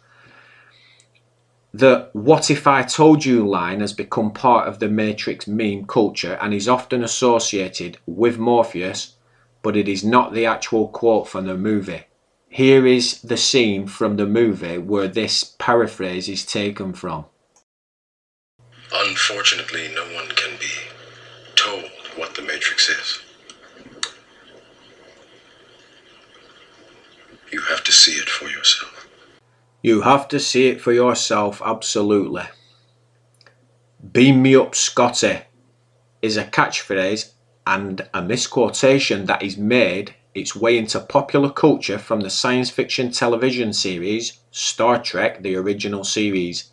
The 1.75 2.09
What 2.15 2.51
If 2.51 2.67
I 2.67 2.83
Told 2.83 3.27
You 3.27 3.47
line 3.47 3.81
has 3.81 3.93
become 3.93 4.31
part 4.31 4.67
of 4.67 4.79
the 4.79 4.89
Matrix 4.89 5.47
meme 5.47 5.85
culture 5.85 6.39
and 6.41 6.55
is 6.55 6.67
often 6.67 7.05
associated 7.05 7.99
with 8.07 8.39
Morpheus, 8.39 9.17
but 9.63 9.77
it 9.77 9.87
is 9.87 10.03
not 10.03 10.33
the 10.33 10.47
actual 10.47 10.89
quote 10.89 11.29
from 11.29 11.47
the 11.47 11.57
movie. 11.57 12.05
Here 12.49 12.87
is 12.87 13.21
the 13.21 13.37
scene 13.37 13.87
from 13.87 14.17
the 14.17 14.25
movie 14.27 14.79
where 14.79 15.09
this 15.09 15.45
paraphrase 15.45 16.29
is 16.31 16.47
taken 16.47 16.95
from. 16.95 17.27
Unfortunately, 18.91 19.91
no 19.95 20.05
one 20.15 20.29
can 20.29 20.59
be 20.59 20.73
told 21.55 21.85
what 22.17 22.35
the 22.35 22.41
Matrix 22.41 22.89
is. 22.89 23.21
You 27.53 27.61
have 27.63 27.85
to 27.85 27.93
see 27.93 28.13
it 28.13 28.31
for 28.31 28.49
yourself. 28.49 28.98
You 29.81 30.01
have 30.01 30.27
to 30.29 30.41
see 30.41 30.69
it 30.69 30.81
for 30.81 30.93
yourself, 30.93 31.63
absolutely. 31.65 32.43
Beam 34.13 34.43
me 34.43 34.57
up, 34.57 34.75
Scotty 34.75 35.41
is 36.21 36.37
a 36.37 36.45
catchphrase 36.45 37.33
and 37.65 38.09
a 38.13 38.21
misquotation 38.21 39.27
that 39.27 39.43
is 39.43 39.57
made 39.57 40.15
its 40.35 40.57
way 40.57 40.77
into 40.77 40.99
popular 40.99 41.51
culture 41.51 41.99
from 41.99 42.21
the 42.21 42.31
science 42.31 42.71
fiction 42.71 43.13
television 43.13 43.73
series 43.73 44.39
Star 44.51 45.01
Trek, 45.01 45.43
the 45.43 45.55
original 45.55 46.03
series. 46.03 46.71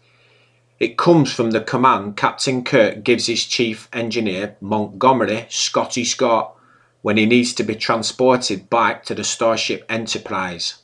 It 0.79 0.97
comes 0.97 1.31
from 1.31 1.51
the 1.51 1.61
command 1.61 2.17
Captain 2.17 2.63
Kirk 2.63 3.03
gives 3.03 3.27
his 3.27 3.45
chief 3.45 3.87
engineer, 3.93 4.55
Montgomery 4.61 5.45
Scotty 5.49 6.05
Scott, 6.05 6.55
when 7.03 7.17
he 7.17 7.27
needs 7.27 7.53
to 7.53 7.63
be 7.63 7.75
transported 7.75 8.69
back 8.69 9.03
to 9.05 9.13
the 9.13 9.23
Starship 9.23 9.85
Enterprise. 9.89 10.81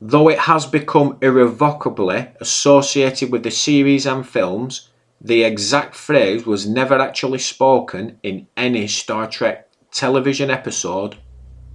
Though 0.00 0.28
it 0.28 0.38
has 0.40 0.66
become 0.66 1.18
irrevocably 1.20 2.28
associated 2.40 3.32
with 3.32 3.42
the 3.42 3.50
series 3.50 4.06
and 4.06 4.26
films, 4.26 4.90
the 5.20 5.42
exact 5.42 5.96
phrase 5.96 6.46
was 6.46 6.68
never 6.68 6.98
actually 6.98 7.40
spoken 7.40 8.18
in 8.22 8.46
any 8.56 8.86
Star 8.86 9.28
Trek 9.28 9.68
television 9.90 10.50
episode 10.50 11.16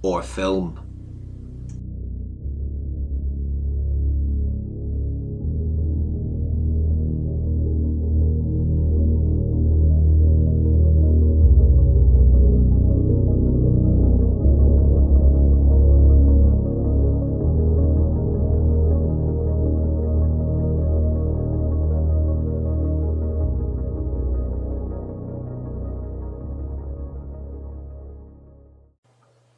or 0.02 0.22
film. 0.22 0.93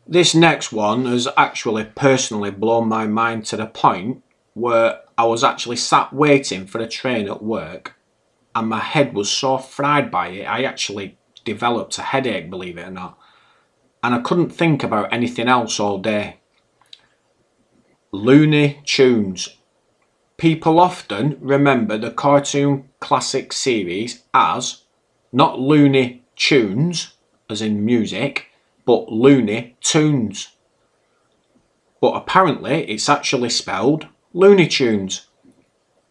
This 0.09 0.35
next 0.35 0.73
one 0.73 1.07
has 1.07 1.27
actually 1.37 1.85
personally 1.85 2.51
blown 2.51 2.89
my 2.89 3.07
mind 3.07 3.45
to 3.47 3.57
the 3.57 3.67
point 3.67 4.23
where 4.55 5.01
I 5.19 5.25
was 5.25 5.43
actually 5.43 5.77
sat 5.77 6.13
waiting 6.13 6.67
for 6.67 6.81
a 6.81 6.89
train 6.89 7.29
at 7.29 7.43
work 7.43 7.97
and 8.55 8.69
my 8.69 8.79
head 8.79 9.15
was 9.15 9.31
so 9.31 9.59
fried 9.59 10.11
by 10.11 10.29
it 10.29 10.45
I 10.45 10.63
actually 10.63 11.19
developed 11.45 11.99
a 11.99 12.03
headache, 12.03 12.51
believe 12.51 12.79
it 12.79 12.89
or 12.89 12.91
not. 12.91 13.19
And 14.03 14.15
I 14.15 14.21
couldn't 14.21 14.51
think 14.51 14.85
about 14.85 15.13
anything 15.13 15.49
else 15.49 15.81
all 15.81 15.99
day. 15.99 16.39
Looney 18.13 18.81
Tunes. 18.85 19.57
People 20.37 20.79
often 20.79 21.37
remember 21.41 21.99
the 21.99 22.11
cartoon 22.11 22.91
classic 23.01 23.53
series 23.53 24.23
as 24.33 24.85
not 25.33 25.59
Looney 25.59 26.25
Tunes, 26.37 27.15
as 27.51 27.61
in 27.61 27.85
music, 27.85 28.47
but 28.87 29.13
Looney 29.13 29.77
Tunes. 29.83 30.49
But 32.01 32.15
apparently 32.15 32.89
it's 32.91 33.09
actually 33.09 33.51
spelled 33.51 34.07
Looney 34.33 34.69
Toons. 34.69 35.27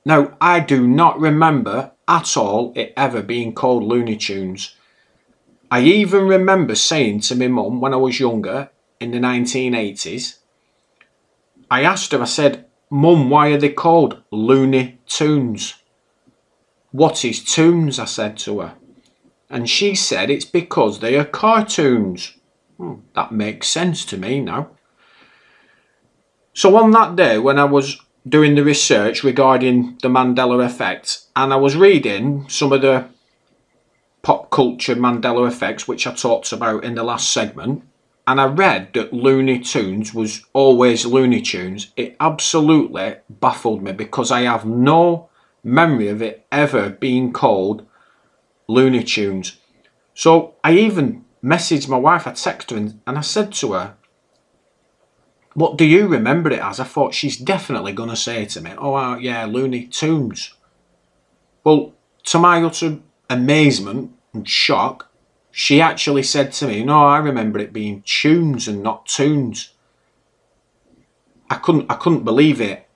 Now, 0.05 0.37
I 0.39 0.59
do 0.59 0.87
not 0.87 1.19
remember 1.19 1.93
at 2.07 2.37
all 2.37 2.73
it 2.75 2.93
ever 2.95 3.23
being 3.23 3.53
called 3.53 3.83
Looney 3.83 4.17
Tunes. 4.17 4.75
I 5.71 5.81
even 5.81 6.27
remember 6.27 6.75
saying 6.75 7.21
to 7.21 7.35
my 7.35 7.47
mum 7.47 7.81
when 7.81 7.93
I 7.93 7.97
was 7.97 8.19
younger 8.19 8.69
in 8.99 9.11
the 9.11 9.17
1980s, 9.17 10.37
I 11.71 11.83
asked 11.83 12.11
her, 12.11 12.21
I 12.21 12.25
said, 12.25 12.65
Mum, 12.91 13.31
why 13.31 13.49
are 13.49 13.57
they 13.57 13.69
called 13.69 14.21
Looney 14.31 14.99
Tunes? 15.07 15.75
What 16.91 17.25
is 17.25 17.43
toons? 17.43 17.97
I 17.99 18.05
said 18.05 18.37
to 18.39 18.59
her. 18.59 18.75
And 19.49 19.69
she 19.69 19.95
said 19.95 20.29
it's 20.29 20.45
because 20.45 20.99
they 20.99 21.17
are 21.17 21.25
cartoons. 21.25 22.34
Hmm, 22.77 22.95
that 23.13 23.31
makes 23.31 23.67
sense 23.67 24.05
to 24.05 24.17
me 24.17 24.41
now. 24.41 24.69
So 26.53 26.75
on 26.77 26.91
that 26.91 27.15
day 27.15 27.37
when 27.37 27.59
I 27.59 27.65
was 27.65 28.01
doing 28.27 28.55
the 28.55 28.63
research 28.63 29.23
regarding 29.23 29.97
the 30.01 30.07
Mandela 30.07 30.65
effect 30.65 31.25
and 31.35 31.53
I 31.53 31.57
was 31.57 31.75
reading 31.75 32.47
some 32.49 32.71
of 32.71 32.81
the 32.81 33.07
pop 34.21 34.49
culture 34.49 34.95
Mandela 34.95 35.47
effects 35.47 35.87
which 35.87 36.07
I 36.07 36.13
talked 36.13 36.51
about 36.51 36.83
in 36.83 36.95
the 36.95 37.03
last 37.03 37.31
segment 37.31 37.83
and 38.27 38.41
I 38.41 38.45
read 38.45 38.93
that 38.93 39.13
Looney 39.13 39.59
Tunes 39.59 40.13
was 40.13 40.43
always 40.53 41.05
Looney 41.05 41.41
Tunes, 41.41 41.91
it 41.95 42.15
absolutely 42.19 43.17
baffled 43.29 43.83
me 43.83 43.91
because 43.91 44.31
I 44.31 44.41
have 44.41 44.65
no 44.65 45.29
memory 45.63 46.07
of 46.07 46.21
it 46.21 46.45
ever 46.51 46.89
being 46.89 47.31
called 47.31 47.85
Looney 48.67 49.03
Tunes. 49.03 49.57
So 50.15 50.55
I 50.63 50.73
even 50.73 51.24
messaged 51.45 51.87
my 51.87 51.97
wife, 51.97 52.25
I 52.25 52.31
texted 52.31 52.71
her 52.71 52.77
and, 52.77 53.01
and 53.05 53.17
I 53.17 53.21
said 53.21 53.53
to 53.53 53.73
her, 53.73 53.95
What 55.53 55.77
do 55.77 55.85
you 55.85 56.07
remember 56.07 56.51
it 56.51 56.59
as? 56.59 56.79
I 56.79 56.85
thought 56.85 57.13
she's 57.13 57.37
definitely 57.37 57.93
going 57.93 58.09
to 58.09 58.15
say 58.15 58.45
to 58.45 58.61
me, 58.61 58.73
Oh, 58.77 58.95
uh, 58.95 59.17
yeah, 59.17 59.45
Looney 59.45 59.85
Tunes. 59.85 60.55
Well, 61.63 61.93
to 62.25 62.39
my 62.39 62.61
utter 62.63 62.99
amazement 63.29 64.11
and 64.33 64.49
shock, 64.49 65.11
she 65.51 65.79
actually 65.79 66.23
said 66.23 66.51
to 66.53 66.67
me, 66.67 66.83
No, 66.83 67.05
I 67.05 67.19
remember 67.19 67.59
it 67.59 67.71
being 67.71 68.03
tunes 68.05 68.67
and 68.67 68.81
not 68.81 69.05
tunes. 69.05 69.71
I 71.49 71.55
couldn't 71.55 71.85
I 71.91 71.95
couldn't 71.95 72.23
believe 72.23 72.59
it. 72.59 72.87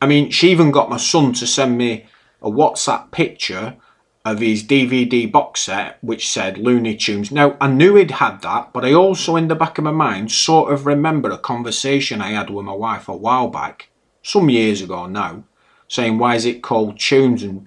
I 0.00 0.06
mean, 0.06 0.30
she 0.30 0.50
even 0.50 0.70
got 0.70 0.88
my 0.88 0.96
son 0.96 1.32
to 1.34 1.46
send 1.46 1.76
me 1.76 2.06
a 2.40 2.48
WhatsApp 2.50 3.10
picture 3.10 3.76
of 4.24 4.40
his 4.40 4.62
DVD 4.62 5.30
box 5.30 5.62
set 5.62 5.98
which 6.02 6.28
said 6.28 6.58
Looney 6.58 6.94
Tunes. 6.96 7.30
Now, 7.30 7.56
I 7.60 7.68
knew 7.68 7.96
he'd 7.96 8.10
had 8.10 8.42
that, 8.42 8.72
but 8.72 8.84
I 8.84 8.92
also, 8.92 9.36
in 9.36 9.48
the 9.48 9.54
back 9.54 9.78
of 9.78 9.84
my 9.84 9.92
mind, 9.92 10.30
sort 10.30 10.72
of 10.72 10.86
remember 10.86 11.30
a 11.30 11.38
conversation 11.38 12.20
I 12.20 12.32
had 12.32 12.50
with 12.50 12.66
my 12.66 12.72
wife 12.72 13.08
a 13.08 13.16
while 13.16 13.48
back, 13.48 13.88
some 14.22 14.50
years 14.50 14.82
ago 14.82 15.06
now, 15.06 15.44
saying, 15.88 16.18
Why 16.18 16.34
is 16.34 16.44
it 16.44 16.62
called 16.62 16.98
Tunes? 16.98 17.42
And 17.42 17.66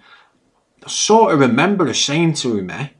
I 0.86 0.90
sort 0.90 1.34
of 1.34 1.40
remember 1.40 1.88
her 1.88 1.94
saying 1.94 2.34
to 2.36 2.62
me, 2.62 2.92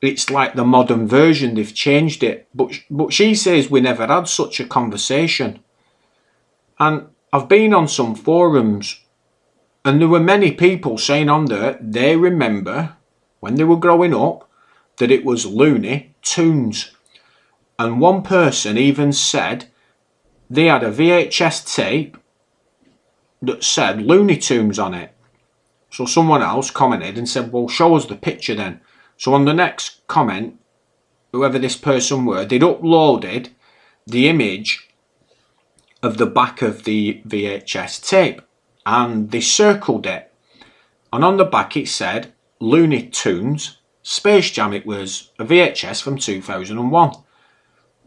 It's 0.00 0.30
like 0.30 0.54
the 0.54 0.64
modern 0.64 1.08
version, 1.08 1.56
they've 1.56 1.74
changed 1.74 2.22
it. 2.22 2.46
But, 2.54 2.72
but 2.88 3.12
she 3.12 3.34
says 3.34 3.68
we 3.68 3.80
never 3.80 4.06
had 4.06 4.28
such 4.28 4.60
a 4.60 4.64
conversation. 4.64 5.58
And 6.78 7.08
I've 7.32 7.48
been 7.48 7.74
on 7.74 7.88
some 7.88 8.14
forums 8.14 9.00
and 9.88 10.02
there 10.02 10.08
were 10.08 10.20
many 10.20 10.52
people 10.52 10.98
saying 10.98 11.30
on 11.30 11.46
there 11.46 11.78
they 11.80 12.14
remember 12.14 12.96
when 13.40 13.54
they 13.54 13.64
were 13.64 13.74
growing 13.76 14.14
up 14.14 14.46
that 14.98 15.10
it 15.10 15.24
was 15.24 15.46
Looney 15.46 16.14
Tunes. 16.20 16.90
And 17.78 17.98
one 17.98 18.22
person 18.22 18.76
even 18.76 19.14
said 19.14 19.70
they 20.50 20.66
had 20.66 20.82
a 20.82 20.92
VHS 20.92 21.74
tape 21.74 22.18
that 23.40 23.64
said 23.64 24.02
Looney 24.02 24.36
Tunes 24.36 24.78
on 24.78 24.92
it. 24.92 25.14
So 25.90 26.04
someone 26.04 26.42
else 26.42 26.70
commented 26.70 27.16
and 27.16 27.26
said, 27.26 27.50
Well, 27.50 27.66
show 27.66 27.94
us 27.94 28.04
the 28.04 28.14
picture 28.14 28.54
then. 28.54 28.82
So 29.16 29.32
on 29.32 29.46
the 29.46 29.54
next 29.54 30.06
comment, 30.06 30.60
whoever 31.32 31.58
this 31.58 31.78
person 31.78 32.26
were, 32.26 32.44
they'd 32.44 32.60
uploaded 32.60 33.52
the 34.06 34.28
image 34.28 34.86
of 36.02 36.18
the 36.18 36.26
back 36.26 36.60
of 36.60 36.84
the 36.84 37.22
VHS 37.26 38.06
tape 38.06 38.42
and 38.88 39.30
they 39.30 39.40
circled 39.40 40.06
it. 40.06 40.32
And 41.12 41.22
on 41.22 41.36
the 41.36 41.44
back 41.44 41.76
it 41.76 41.88
said 41.88 42.32
Looney 42.58 43.08
Tunes 43.08 43.76
Space 44.02 44.50
Jam. 44.50 44.72
It 44.72 44.86
was 44.86 45.30
a 45.38 45.44
VHS 45.44 46.02
from 46.02 46.16
2001. 46.16 47.12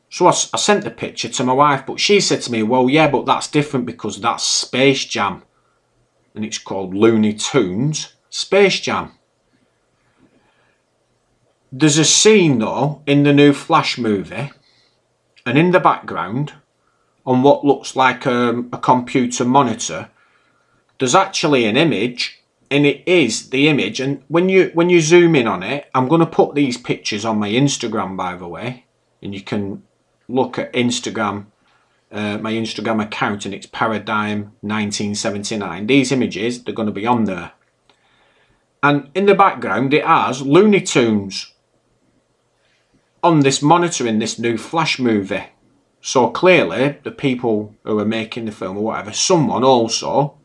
So 0.09 0.25
I, 0.25 0.29
I, 0.29 0.57
sent 0.57 0.83
the 0.83 0.89
picture 0.89 1.29
to 1.29 1.43
my 1.43 1.53
wife, 1.53 1.85
but 1.85 1.99
she 1.99 2.19
said 2.19 2.41
to 2.41 2.51
me, 2.51 2.63
Well, 2.63 2.89
yeah, 2.89 3.07
but 3.07 3.27
that's 3.27 3.47
different 3.47 3.85
because 3.85 4.19
that's 4.19 4.43
Space 4.43 5.05
Jam. 5.05 5.43
And 6.33 6.43
it's 6.43 6.57
called 6.57 6.95
Looney 6.95 7.33
Tunes 7.33 8.15
Space 8.31 8.79
Jam. 8.79 9.11
There's 11.71 11.99
a 11.99 12.05
scene 12.05 12.57
though 12.57 13.03
in 13.05 13.21
the 13.21 13.33
new 13.33 13.53
Flash 13.53 13.99
movie, 13.99 14.51
and 15.45 15.57
in 15.57 15.71
the 15.71 15.79
background, 15.79 16.53
on 17.23 17.43
what 17.43 17.63
looks 17.63 17.95
like 17.95 18.25
um, 18.25 18.67
a 18.73 18.77
computer 18.79 19.45
monitor, 19.45 20.09
there's 21.01 21.15
actually 21.15 21.65
an 21.65 21.75
image 21.75 22.41
and 22.69 22.85
it 22.85 23.03
is 23.07 23.49
the 23.49 23.67
image 23.67 23.99
and 23.99 24.23
when 24.27 24.47
you 24.47 24.69
when 24.75 24.89
you 24.89 25.01
zoom 25.01 25.35
in 25.35 25.47
on 25.47 25.63
it 25.63 25.89
i'm 25.95 26.07
going 26.07 26.21
to 26.21 26.27
put 26.27 26.53
these 26.53 26.77
pictures 26.77 27.25
on 27.25 27.39
my 27.39 27.49
instagram 27.49 28.15
by 28.15 28.35
the 28.35 28.47
way 28.47 28.85
and 29.21 29.33
you 29.33 29.41
can 29.41 29.81
look 30.29 30.59
at 30.59 30.71
instagram 30.73 31.47
uh, 32.11 32.37
my 32.37 32.53
instagram 32.53 33.01
account 33.01 33.45
and 33.45 33.53
it's 33.53 33.65
paradigm 33.65 34.51
1979 34.61 35.87
these 35.87 36.11
images 36.11 36.63
they're 36.63 36.75
going 36.75 36.85
to 36.85 36.91
be 36.91 37.07
on 37.07 37.25
there. 37.25 37.53
And 38.83 39.09
in 39.15 39.25
the 39.25 39.35
background 39.35 39.93
it 39.93 40.05
has 40.05 40.41
looney 40.41 40.81
tunes 40.81 41.53
on 43.23 43.41
this 43.41 43.61
monitor 43.61 44.05
in 44.07 44.19
this 44.19 44.37
new 44.37 44.57
flash 44.57 44.99
movie. 44.99 45.45
So 46.01 46.29
clearly 46.29 46.97
the 47.03 47.11
people 47.11 47.75
who 47.83 47.99
are 47.99 48.05
making 48.05 48.45
the 48.45 48.51
film 48.51 48.77
or 48.77 48.83
whatever 48.83 49.13
someone 49.13 49.63
also 49.63 50.37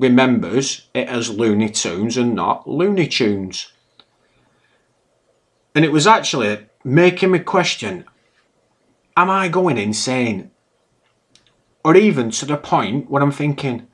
remembers 0.00 0.88
it 0.94 1.08
as 1.08 1.30
Looney 1.30 1.70
Tunes 1.70 2.16
and 2.16 2.34
not 2.34 2.68
Looney 2.68 3.06
Tunes. 3.06 3.72
And 5.74 5.84
it 5.84 5.92
was 5.92 6.06
actually 6.06 6.66
making 6.84 7.30
me 7.30 7.38
question 7.40 8.04
am 9.16 9.30
I 9.30 9.48
going 9.48 9.78
insane? 9.78 10.50
Or 11.84 11.96
even 11.96 12.30
to 12.32 12.46
the 12.46 12.56
point 12.56 13.10
where 13.10 13.22
I'm 13.22 13.32
thinking, 13.32 13.86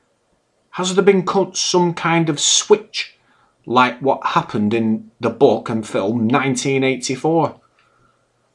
has 0.71 0.95
there 0.95 1.05
been 1.05 1.27
some 1.55 1.95
kind 1.95 2.29
of 2.29 2.41
switch 2.41 3.19
like 3.67 4.01
what 4.01 4.27
happened 4.29 4.75
in 4.75 5.11
the 5.21 5.31
book 5.31 5.69
and 5.69 5.87
film 5.87 6.27
1984? 6.29 7.61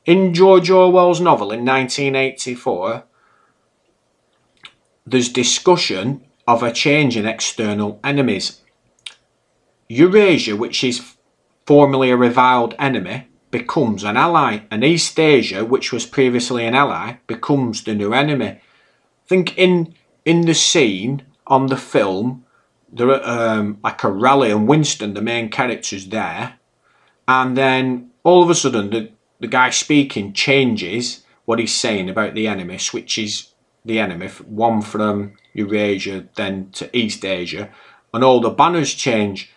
In 0.05 0.33
George 0.33 0.69
Orwell's 0.69 1.21
novel 1.21 1.51
in 1.51 1.63
1984, 1.65 3.03
there's 5.05 5.29
discussion 5.29 6.26
of 6.47 6.63
a 6.63 6.71
change 6.71 7.17
in 7.17 7.25
external 7.25 7.99
enemies. 8.03 8.61
Eurasia, 9.89 10.55
which 10.55 10.83
is 10.83 11.15
formerly 11.65 12.09
a 12.09 12.17
reviled 12.17 12.73
enemy, 12.79 13.27
becomes 13.51 14.03
an 14.03 14.17
ally, 14.17 14.59
and 14.71 14.83
Eastasia, 14.83 15.67
which 15.67 15.91
was 15.91 16.05
previously 16.05 16.65
an 16.65 16.75
ally, 16.75 17.17
becomes 17.27 17.83
the 17.83 17.93
new 17.93 18.13
enemy. 18.13 18.59
Think 19.27 19.57
in 19.57 19.93
in 20.25 20.41
the 20.41 20.53
scene 20.53 21.23
on 21.47 21.67
the 21.67 21.77
film, 21.77 22.45
there 22.91 23.09
are 23.09 23.59
um, 23.59 23.79
like 23.83 24.03
a 24.03 24.11
rally, 24.11 24.51
and 24.51 24.67
Winston, 24.67 25.13
the 25.13 25.21
main 25.21 25.49
character's 25.49 26.07
there, 26.07 26.55
and 27.27 27.57
then 27.57 28.11
all 28.23 28.43
of 28.43 28.49
a 28.49 28.55
sudden 28.55 28.89
the 28.89 29.11
the 29.39 29.47
guy 29.47 29.69
speaking 29.69 30.33
changes 30.33 31.23
what 31.45 31.59
he's 31.59 31.73
saying 31.73 32.09
about 32.09 32.33
the 32.33 32.47
enemy, 32.47 32.77
switches 32.77 33.53
the 33.87 33.99
enemy, 33.99 34.27
one 34.45 34.81
from 34.81 35.33
Eurasia 35.53 36.27
then 36.35 36.69
to 36.71 36.87
Eastasia, 36.95 37.69
and 38.13 38.23
all 38.23 38.39
the 38.39 38.49
banners 38.49 38.93
change. 38.93 39.51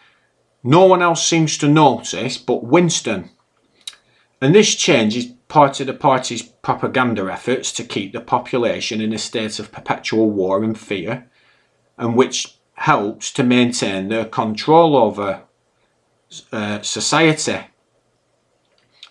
No 0.62 0.86
one 0.86 1.02
else 1.02 1.26
seems 1.26 1.58
to 1.58 1.68
notice 1.68 2.38
but 2.38 2.64
Winston. 2.64 3.30
And 4.40 4.54
this 4.54 4.74
change 4.74 5.16
is 5.16 5.32
part 5.48 5.80
of 5.80 5.86
the 5.86 5.94
party's 5.94 6.42
propaganda 6.42 7.30
efforts 7.30 7.72
to 7.72 7.84
keep 7.84 8.12
the 8.12 8.20
population 8.20 9.00
in 9.00 9.12
a 9.12 9.18
state 9.18 9.58
of 9.58 9.72
perpetual 9.72 10.30
war 10.30 10.62
and 10.62 10.78
fear, 10.78 11.28
and 11.98 12.16
which 12.16 12.56
helps 12.74 13.30
to 13.32 13.42
maintain 13.42 14.08
their 14.08 14.24
control 14.24 14.96
over 14.96 15.42
uh, 16.52 16.80
society. 16.80 17.58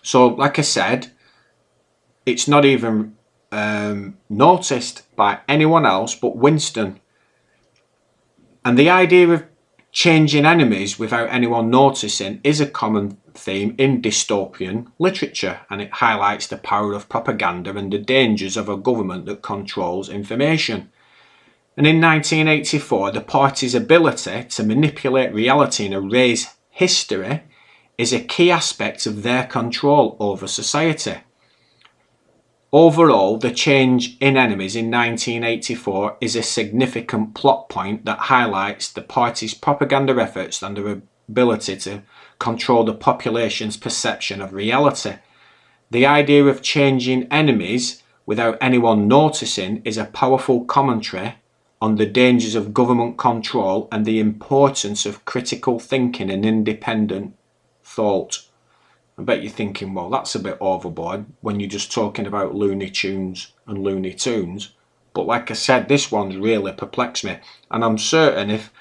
So, 0.02 0.28
like 0.28 0.58
I 0.58 0.62
said, 0.62 1.12
it's 2.26 2.48
not 2.48 2.64
even 2.64 3.16
um, 3.52 4.18
noticed 4.28 5.02
by 5.16 5.40
anyone 5.48 5.86
else 5.86 6.14
but 6.14 6.36
Winston. 6.36 7.00
And 8.64 8.78
the 8.78 8.90
idea 8.90 9.28
of 9.28 9.44
changing 9.92 10.46
enemies 10.46 10.98
without 10.98 11.28
anyone 11.30 11.70
noticing 11.70 12.40
is 12.44 12.60
a 12.60 12.66
common 12.66 13.18
theme 13.34 13.74
in 13.78 14.02
dystopian 14.02 14.86
literature 14.98 15.60
and 15.68 15.80
it 15.80 15.92
highlights 15.94 16.46
the 16.46 16.56
power 16.56 16.92
of 16.92 17.08
propaganda 17.08 17.76
and 17.76 17.92
the 17.92 17.98
dangers 17.98 18.56
of 18.56 18.68
a 18.68 18.76
government 18.76 19.26
that 19.26 19.42
controls 19.42 20.08
information. 20.08 20.90
And 21.76 21.86
in 21.86 22.00
1984, 22.00 23.12
the 23.12 23.20
party's 23.20 23.74
ability 23.74 24.44
to 24.44 24.62
manipulate 24.62 25.32
reality 25.32 25.86
and 25.86 25.94
erase 25.94 26.54
history 26.68 27.42
is 27.96 28.12
a 28.12 28.20
key 28.20 28.50
aspect 28.50 29.06
of 29.06 29.22
their 29.22 29.44
control 29.46 30.16
over 30.20 30.46
society. 30.46 31.18
Overall, 32.72 33.36
the 33.36 33.50
change 33.50 34.16
in 34.20 34.36
enemies 34.36 34.76
in 34.76 34.92
1984 34.92 36.18
is 36.20 36.36
a 36.36 36.42
significant 36.42 37.34
plot 37.34 37.68
point 37.68 38.04
that 38.04 38.18
highlights 38.18 38.92
the 38.92 39.02
party's 39.02 39.54
propaganda 39.54 40.12
efforts 40.22 40.62
and 40.62 40.76
their 40.76 41.02
ability 41.28 41.76
to 41.78 42.02
control 42.38 42.84
the 42.84 42.94
population's 42.94 43.76
perception 43.76 44.40
of 44.40 44.52
reality. 44.52 45.14
The 45.90 46.06
idea 46.06 46.44
of 46.44 46.62
changing 46.62 47.26
enemies 47.32 48.04
without 48.24 48.56
anyone 48.60 49.08
noticing 49.08 49.82
is 49.84 49.98
a 49.98 50.04
powerful 50.04 50.64
commentary 50.64 51.34
on 51.82 51.96
the 51.96 52.06
dangers 52.06 52.54
of 52.54 52.72
government 52.72 53.18
control 53.18 53.88
and 53.90 54.04
the 54.04 54.20
importance 54.20 55.06
of 55.06 55.24
critical 55.24 55.80
thinking 55.80 56.30
and 56.30 56.46
independent 56.46 57.34
thought. 57.82 58.46
I 59.20 59.22
bet 59.22 59.42
you're 59.42 59.52
thinking, 59.52 59.92
well, 59.92 60.08
that's 60.08 60.34
a 60.34 60.38
bit 60.38 60.56
overboard 60.60 61.26
when 61.42 61.60
you're 61.60 61.68
just 61.68 61.92
talking 61.92 62.26
about 62.26 62.54
Looney 62.54 62.88
Tunes 62.88 63.52
and 63.66 63.82
Looney 63.82 64.14
Tunes. 64.14 64.72
But 65.12 65.26
like 65.26 65.50
I 65.50 65.54
said, 65.54 65.88
this 65.88 66.10
one's 66.10 66.38
really 66.38 66.72
perplexed 66.72 67.24
me. 67.24 67.36
And 67.70 67.84
I'm 67.84 67.98
certain 67.98 68.48
if 68.48 68.72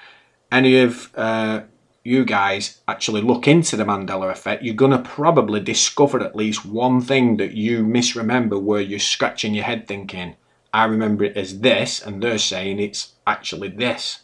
any 0.50 0.80
of 0.80 1.12
uh, 1.18 1.64
you 2.06 2.24
guys 2.24 2.80
actually 2.88 3.22
look 3.22 3.50
into 3.50 3.76
the 3.76 3.84
Mandela 3.84 4.32
effect, 4.32 4.64
you're 4.64 4.76
going 4.76 4.94
to 4.94 5.10
probably 5.10 5.60
discover 5.60 6.22
at 6.22 6.38
least 6.38 6.66
one 6.66 7.02
thing 7.02 7.36
that 7.36 7.52
you 7.52 7.84
misremember 7.84 8.58
where 8.58 8.80
you're 8.80 8.98
scratching 8.98 9.54
your 9.54 9.66
head 9.66 9.90
thinking, 9.90 10.38
I 10.74 10.86
remember 10.86 11.26
it 11.26 11.36
as 11.36 11.60
this, 11.60 12.02
and 12.02 12.24
they're 12.24 12.38
saying 12.38 12.80
it's 12.80 13.16
actually 13.28 13.70
this. 13.70 14.20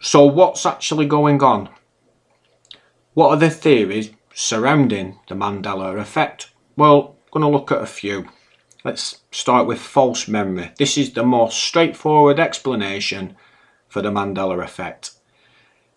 So, 0.00 0.24
what's 0.24 0.64
actually 0.64 1.06
going 1.06 1.42
on? 1.42 1.68
What 3.14 3.30
are 3.30 3.36
the 3.36 3.50
theories 3.50 4.10
surrounding 4.40 5.18
the 5.28 5.34
Mandela 5.34 5.98
effect? 6.00 6.50
Well, 6.76 7.16
I'm 7.26 7.30
going 7.30 7.52
to 7.52 7.56
look 7.56 7.70
at 7.70 7.82
a 7.82 7.86
few. 7.86 8.28
Let's 8.84 9.20
start 9.30 9.66
with 9.66 9.78
false 9.78 10.26
memory. 10.26 10.72
This 10.78 10.96
is 10.96 11.12
the 11.12 11.22
most 11.22 11.58
straightforward 11.58 12.40
explanation 12.40 13.36
for 13.88 14.00
the 14.00 14.10
Mandela 14.10 14.64
effect, 14.64 15.12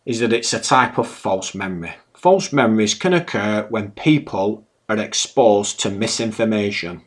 is 0.06 0.20
that 0.20 0.34
it's 0.34 0.54
a 0.54 0.60
type 0.60 0.98
of 0.98 1.08
false 1.08 1.56
memory. 1.56 1.94
False 2.14 2.52
memories 2.52 2.94
can 2.94 3.14
occur 3.14 3.66
when 3.70 3.92
people 3.92 4.68
are 4.90 4.98
exposed 4.98 5.80
to 5.80 5.90
misinformation, 5.90 7.04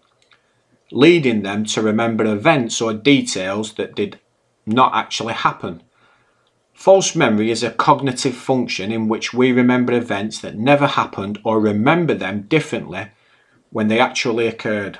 leading 0.91 1.43
them 1.43 1.67
to 1.67 1.83
remember 1.83 2.25
events 2.25 2.81
or 2.81 2.95
details 2.95 3.75
that 3.75 3.95
did 3.95 4.19
not 4.65 4.95
actually 4.95 5.35
happen. 5.35 5.83
False 6.77 7.17
memory 7.17 7.51
is 7.51 7.63
a 7.63 7.71
cognitive 7.71 8.37
function 8.37 8.93
in 8.93 9.09
which 9.09 9.33
we 9.33 9.51
remember 9.51 9.95
events 9.95 10.39
that 10.41 10.59
never 10.59 10.87
happened 10.87 11.39
or 11.43 11.59
remember 11.59 12.13
them 12.13 12.43
differently 12.43 13.09
when 13.71 13.89
they 13.89 13.99
actually 13.99 14.47
occurred. 14.47 14.99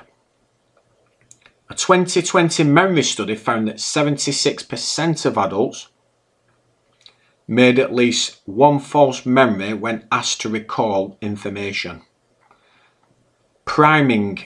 A 1.69 1.75
2020 1.75 2.63
memory 2.63 3.03
study 3.03 3.35
found 3.35 3.67
that 3.67 3.75
76% 3.75 5.25
of 5.27 5.37
adults 5.37 5.89
made 7.47 7.77
at 7.77 7.93
least 7.93 8.41
one 8.45 8.79
false 8.79 9.23
memory 9.23 9.75
when 9.75 10.07
asked 10.11 10.41
to 10.41 10.49
recall 10.49 11.15
information. 11.21 12.01
Priming 13.65 14.45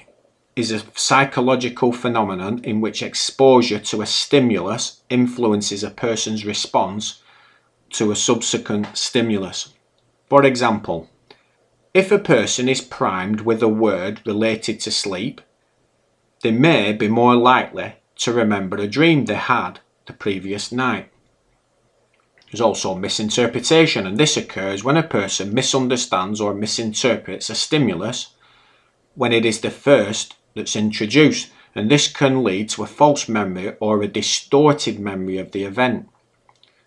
is 0.56 0.72
a 0.72 0.84
psychological 0.96 1.94
phenomenon 1.94 2.60
in 2.64 2.82
which 2.82 3.02
exposure 3.02 3.80
to 3.80 4.02
a 4.02 4.06
stimulus 4.06 5.02
influences 5.10 5.84
a 5.84 5.90
person's 5.90 6.46
response 6.46 7.22
to 7.92 8.12
a 8.12 8.16
subsequent 8.16 8.98
stimulus. 8.98 9.74
For 10.30 10.44
example, 10.44 11.10
if 11.94 12.12
a 12.12 12.20
person 12.20 12.70
is 12.70 12.82
primed 12.82 13.42
with 13.42 13.62
a 13.62 13.68
word 13.68 14.22
related 14.26 14.80
to 14.82 14.92
sleep, 14.92 15.42
they 16.42 16.52
may 16.52 16.94
be 16.94 17.08
more 17.08 17.36
likely 17.36 17.96
to 18.16 18.34
remember 18.34 18.78
a 18.78 18.88
dream 18.88 19.26
they 19.26 19.36
had 19.36 19.80
the 20.06 20.14
previous 20.14 20.72
night. 20.72 21.12
There's 22.52 22.62
also 22.62 22.96
misinterpretation, 22.96 24.06
and 24.06 24.18
this 24.18 24.36
occurs 24.36 24.84
when 24.84 24.98
a 24.98 25.04
person 25.04 25.54
misunderstands 25.54 26.42
or 26.42 26.54
misinterprets 26.54 27.50
a 27.50 27.56
stimulus 27.56 28.34
when 29.16 29.32
it 29.32 29.46
is 29.46 29.62
the 29.62 29.70
first 29.70 30.36
that's 30.56 30.76
introduced, 30.76 31.52
and 31.76 31.90
this 31.90 32.08
can 32.08 32.44
lead 32.44 32.70
to 32.70 32.84
a 32.84 32.88
false 32.88 33.30
memory 33.30 33.76
or 33.80 34.02
a 34.02 34.08
distorted 34.08 35.00
memory 35.00 35.38
of 35.38 35.52
the 35.52 35.64
event. 35.64 36.10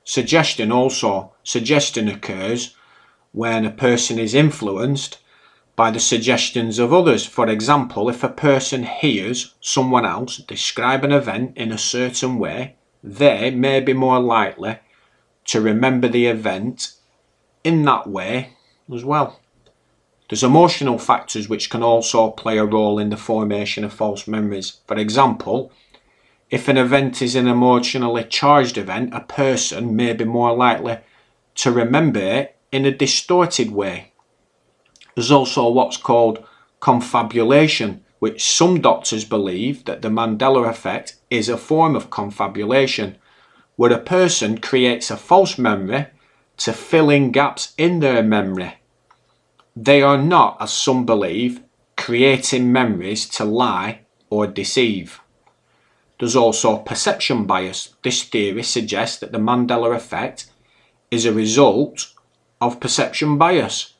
Suggestion 0.05 0.70
also, 0.70 1.33
suggestion 1.42 2.09
occurs 2.09 2.77
when 3.33 3.64
a 3.64 3.70
person 3.70 4.18
is 4.18 4.35
influenced 4.35 5.18
by 5.77 5.90
the 5.90 6.00
suggestions 6.00 6.79
of 6.79 6.92
others. 6.92 7.27
For 7.27 7.48
example, 7.48 8.09
if 8.09 8.22
a 8.22 8.29
person 8.29 8.85
hears 8.85 9.55
someone 9.61 10.05
else 10.05 10.37
describe 10.37 11.05
an 11.05 11.12
event 11.12 11.57
in 11.57 11.72
a 11.72 11.79
certain 11.79 12.38
way, 12.38 12.77
they 13.03 13.50
may 13.50 13.81
be 13.81 13.92
more 13.92 14.20
likely 14.20 14.79
to 15.46 15.61
remember 15.61 16.09
the 16.09 16.27
event 16.27 16.92
in 17.64 17.83
that 17.85 18.07
way 18.07 18.57
as 18.92 19.05
well. 19.05 19.40
There's 20.28 20.42
emotional 20.42 20.98
factors 20.98 21.48
which 21.48 21.68
can 21.68 21.82
also 21.82 22.30
play 22.30 22.56
a 22.56 22.64
role 22.64 22.98
in 22.98 23.10
the 23.10 23.16
formation 23.16 23.84
of 23.84 23.92
false 23.92 24.26
memories. 24.26 24.78
For 24.87 24.96
example, 24.96 25.70
if 26.50 26.66
an 26.68 26.78
event 26.78 27.20
is 27.20 27.34
an 27.34 27.46
emotionally 27.46 28.24
charged 28.24 28.78
event, 28.78 29.12
a 29.12 29.20
person 29.20 29.94
may 29.94 30.12
be 30.14 30.24
more 30.24 30.56
likely 30.56 30.98
to 31.56 31.70
remember 31.70 32.20
it 32.20 32.56
in 32.72 32.87
a 32.87 32.90
distorted 32.90 33.70
way. 33.70 34.12
There's 35.14 35.30
also 35.30 35.68
what's 35.68 35.96
called 35.96 36.44
confabulation, 36.80 38.02
which 38.18 38.42
some 38.42 38.80
doctors 38.80 39.24
believe 39.24 39.84
that 39.84 40.02
the 40.02 40.08
Mandela 40.08 40.68
effect 40.68 41.16
is 41.30 41.48
a 41.48 41.56
form 41.56 41.94
of 41.94 42.10
confabulation, 42.10 43.16
where 43.76 43.92
a 43.92 43.98
person 43.98 44.58
creates 44.58 45.10
a 45.10 45.16
false 45.16 45.58
memory 45.58 46.06
to 46.56 46.72
fill 46.72 47.10
in 47.10 47.30
gaps 47.30 47.74
in 47.76 48.00
their 48.00 48.22
memory. 48.22 48.74
They 49.76 50.02
are 50.02 50.18
not, 50.18 50.56
as 50.60 50.72
some 50.72 51.04
believe, 51.04 51.60
creating 51.96 52.72
memories 52.72 53.28
to 53.30 53.44
lie 53.44 54.00
or 54.30 54.46
deceive. 54.46 55.20
There's 56.18 56.37
also 56.37 56.78
perception 56.78 57.44
bias. 57.44 57.94
This 58.02 58.22
theory 58.22 58.62
suggests 58.62 59.18
that 59.18 59.32
the 59.32 59.38
Mandela 59.38 59.94
effect 59.94 60.46
is 61.10 61.26
a 61.26 61.32
result 61.32 62.12
of 62.60 62.80
perception 62.80 63.37
bias. 63.37 63.94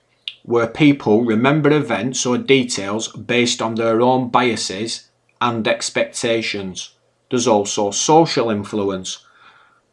where 0.44 0.66
people 0.66 1.24
remember 1.24 1.70
events 1.72 2.26
or 2.26 2.37
details 2.37 3.08
based 3.08 3.62
on 3.62 3.74
their 3.74 4.02
own 4.02 4.28
biases 4.28 5.08
and 5.40 5.66
expectations. 5.66 6.90
There's 7.30 7.48
also 7.48 7.90
social 7.90 8.50
influence. 8.50 9.24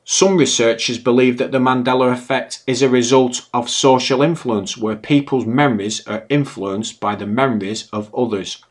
Some 0.03 0.37
researchers 0.37 0.97
believe 0.97 1.37
that 1.37 1.51
the 1.51 1.59
Mandela 1.59 2.11
effect 2.11 2.63
is 2.65 2.81
a 2.81 2.89
result 2.89 3.47
of 3.53 3.69
social 3.69 4.21
influence, 4.21 4.75
where 4.75 4.95
people's 4.95 5.45
memories 5.45 6.05
are 6.07 6.25
influenced 6.27 6.99
by 6.99 7.15
the 7.15 7.27
memories 7.27 7.87
of 7.93 8.13
others. 8.15 8.63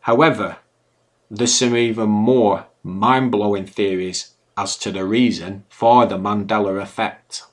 However, 0.00 0.56
there's 1.30 1.54
some 1.54 1.76
even 1.76 2.08
more 2.08 2.66
mind 2.82 3.30
blowing 3.30 3.66
theories 3.66 4.34
as 4.56 4.76
to 4.78 4.90
the 4.90 5.04
reason 5.04 5.64
for 5.68 6.06
the 6.06 6.16
Mandela 6.16 6.80
effect. 6.80 7.44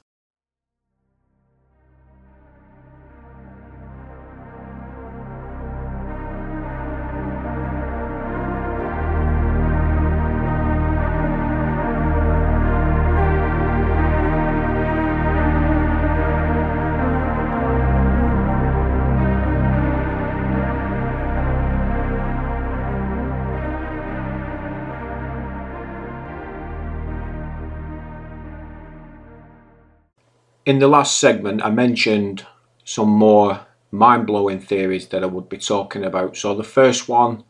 In 30.65 30.79
the 30.79 30.87
last 30.87 31.17
segment, 31.17 31.63
I 31.63 31.69
mentioned 31.69 32.45
some 32.83 33.09
more 33.09 33.67
mind 33.91 34.25
blowing 34.25 34.59
theories 34.59 35.07
that 35.09 35.23
I 35.23 35.27
would 35.27 35.47
be 35.47 35.57
talking 35.57 36.03
about. 36.03 36.35
So, 36.35 36.55
the 36.55 36.63
first 36.63 37.07
one 37.07 37.43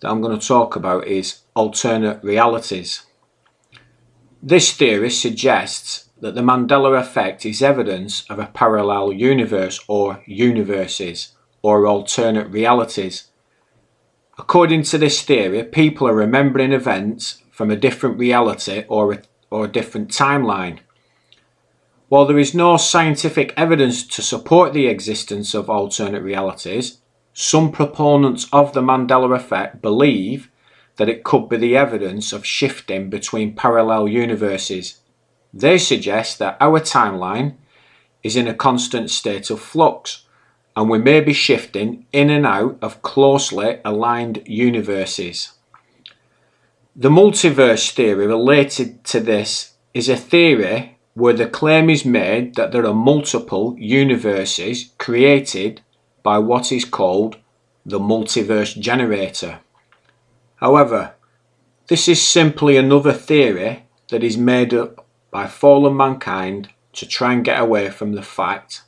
that 0.00 0.08
I'm 0.08 0.20
going 0.20 0.38
to 0.38 0.46
talk 0.46 0.76
about 0.76 1.08
is 1.08 1.40
alternate 1.54 2.22
realities. 2.22 3.06
This 4.40 4.72
theory 4.72 5.10
suggests 5.10 6.10
that 6.20 6.36
the 6.36 6.42
Mandela 6.42 7.00
effect 7.00 7.44
is 7.44 7.60
evidence 7.60 8.24
of 8.30 8.38
a 8.38 8.46
parallel 8.46 9.12
universe 9.12 9.80
or 9.88 10.22
universes 10.24 11.32
or 11.60 11.86
alternate 11.86 12.48
realities. 12.50 13.30
According 14.38 14.84
to 14.84 14.98
this 14.98 15.22
theory, 15.22 15.64
people 15.64 16.06
are 16.06 16.14
remembering 16.14 16.72
events 16.72 17.42
from 17.50 17.70
a 17.70 17.76
different 17.76 18.18
reality 18.18 18.84
or 18.86 19.12
a, 19.14 19.22
or 19.50 19.64
a 19.64 19.72
different 19.72 20.10
timeline. 20.10 20.80
While 22.14 22.26
there 22.26 22.38
is 22.38 22.54
no 22.54 22.76
scientific 22.76 23.52
evidence 23.56 24.06
to 24.06 24.22
support 24.22 24.72
the 24.72 24.86
existence 24.86 25.52
of 25.52 25.68
alternate 25.68 26.22
realities, 26.22 26.98
some 27.32 27.72
proponents 27.72 28.46
of 28.52 28.72
the 28.72 28.82
Mandela 28.82 29.34
effect 29.34 29.82
believe 29.82 30.48
that 30.94 31.08
it 31.08 31.24
could 31.24 31.48
be 31.48 31.56
the 31.56 31.76
evidence 31.76 32.32
of 32.32 32.46
shifting 32.46 33.10
between 33.10 33.56
parallel 33.56 34.06
universes. 34.06 35.00
They 35.52 35.76
suggest 35.76 36.38
that 36.38 36.56
our 36.60 36.78
timeline 36.78 37.56
is 38.22 38.36
in 38.36 38.46
a 38.46 38.54
constant 38.54 39.10
state 39.10 39.50
of 39.50 39.60
flux 39.60 40.24
and 40.76 40.88
we 40.88 40.98
may 41.00 41.20
be 41.20 41.32
shifting 41.32 42.06
in 42.12 42.30
and 42.30 42.46
out 42.46 42.78
of 42.80 43.02
closely 43.02 43.80
aligned 43.84 44.40
universes. 44.46 45.54
The 46.94 47.10
multiverse 47.10 47.90
theory 47.90 48.28
related 48.28 49.02
to 49.06 49.18
this 49.18 49.72
is 49.92 50.08
a 50.08 50.16
theory 50.16 50.93
where 51.14 51.32
the 51.32 51.46
claim 51.46 51.88
is 51.88 52.04
made 52.04 52.56
that 52.56 52.72
there 52.72 52.86
are 52.86 52.94
multiple 52.94 53.76
universes 53.78 54.92
created 54.98 55.80
by 56.22 56.38
what 56.38 56.72
is 56.72 56.84
called 56.84 57.36
the 57.86 57.98
multiverse 57.98 58.78
generator. 58.78 59.60
However, 60.56 61.14
this 61.86 62.08
is 62.08 62.20
simply 62.20 62.76
another 62.76 63.12
theory 63.12 63.84
that 64.08 64.24
is 64.24 64.36
made 64.36 64.74
up 64.74 65.06
by 65.30 65.46
fallen 65.46 65.96
mankind 65.96 66.70
to 66.94 67.06
try 67.06 67.32
and 67.32 67.44
get 67.44 67.60
away 67.60 67.90
from 67.90 68.12
the 68.12 68.22
fact 68.22 68.82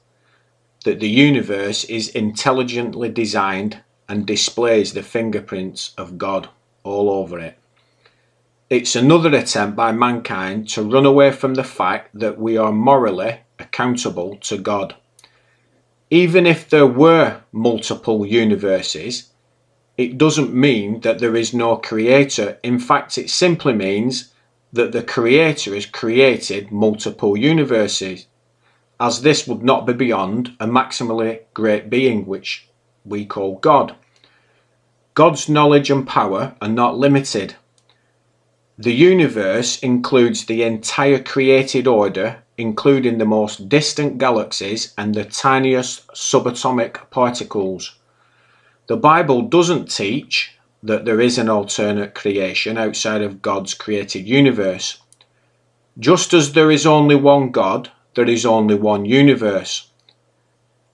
that 0.85 1.01
the 1.01 1.09
universe 1.09 1.85
is 1.85 2.09
intelligently 2.09 3.09
designed 3.09 3.83
and 4.09 4.27
displays 4.27 4.93
the 4.93 5.03
fingerprints 5.03 5.93
of 5.99 6.17
God 6.17 6.49
all 6.85 7.11
over 7.11 7.39
it. 7.39 7.59
It's 8.69 8.97
another 8.97 9.33
attempt 9.33 9.77
by 9.77 9.93
mankind 9.93 10.69
to 10.71 10.83
run 10.83 11.07
away 11.07 11.31
from 11.31 11.55
the 11.55 11.63
fact 11.63 12.11
that 12.19 12.37
we 12.37 12.57
are 12.57 12.73
morally 12.73 13.39
accountable 13.61 14.39
to 14.39 14.59
God. 14.59 14.97
Even 16.11 16.49
if 16.49 16.69
there 16.69 16.87
were 16.87 17.43
multiple 17.53 18.27
universes, 18.27 19.31
it 19.97 20.19
doesn't 20.19 20.53
mean 20.53 20.99
that 21.03 21.21
there 21.21 21.37
is 21.37 21.55
no 21.55 21.77
creator. 21.77 22.59
In 22.65 22.81
fact, 22.81 23.17
it 23.19 23.31
simply 23.31 23.73
means 23.73 24.33
that 24.73 24.91
the 24.91 25.05
creator 25.05 25.73
has 25.73 25.87
created 25.87 26.73
multiple 26.73 27.37
universes, 27.37 28.27
as 28.99 29.23
this 29.23 29.47
would 29.47 29.63
not 29.63 29.87
be 29.87 29.93
beyond 29.93 30.57
a 30.59 30.67
maximally 30.67 31.43
great 31.55 31.89
being, 31.89 32.27
which 32.27 32.69
we 33.05 33.27
call 33.27 33.61
God. 33.61 33.95
God's 35.15 35.49
knowledge 35.49 35.89
and 35.89 36.05
power 36.05 36.57
are 36.61 36.69
not 36.69 36.99
limited 36.99 37.55
the 38.79 38.93
universe 38.93 39.79
includes 39.79 40.45
the 40.45 40.63
entire 40.63 41.19
created 41.19 41.87
order, 41.87 42.43
including 42.59 43.17
the 43.17 43.25
most 43.25 43.71
distant 43.71 44.19
galaxies 44.19 44.93
and 44.99 45.15
the 45.15 45.25
tiniest 45.25 46.07
subatomic 46.09 47.09
particles. 47.11 47.97
The 48.87 48.99
Bible 48.99 49.43
doesn't 49.43 49.91
teach 49.91 50.53
that 50.83 51.07
there 51.07 51.23
is 51.23 51.39
an 51.39 51.49
alternate 51.49 52.15
creation 52.15 52.77
outside 52.77 53.23
of 53.23 53.41
God's 53.41 53.73
created 53.73 54.29
universe. 54.29 54.99
Just 55.99 56.35
as 56.35 56.53
there 56.53 56.71
is 56.71 56.85
only 56.85 57.17
one 57.17 57.51
God, 57.51 57.91
there 58.15 58.29
is 58.29 58.45
only 58.45 58.75
one 58.75 59.07
universe. 59.07 59.91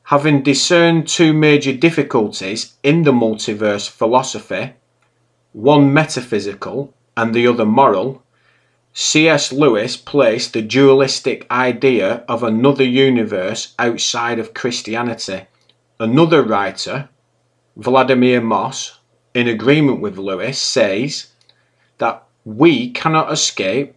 Having 0.04 0.44
discerned 0.44 1.08
two 1.08 1.32
major 1.32 1.72
difficulties 1.72 2.74
in 2.84 3.02
the 3.02 3.12
multiverse 3.12 3.90
philosophy, 3.90 4.74
one 5.52 5.92
metaphysical 5.92 6.94
and 7.16 7.34
the 7.34 7.46
other 7.46 7.66
moral, 7.66 8.22
C.S. 8.94 9.52
Lewis 9.52 9.96
placed 9.96 10.52
the 10.52 10.62
dualistic 10.62 11.46
idea 11.50 12.24
of 12.28 12.42
another 12.42 12.84
universe 12.84 13.74
outside 13.78 14.38
of 14.38 14.54
Christianity. 14.54 15.46
Another 15.98 16.42
writer, 16.42 17.08
Vladimir 17.76 18.40
Moss, 18.40 18.98
in 19.34 19.48
agreement 19.48 20.00
with 20.00 20.18
Lewis, 20.18 20.60
says 20.60 21.28
that 21.98 22.24
we 22.44 22.90
cannot 22.90 23.32
escape 23.32 23.94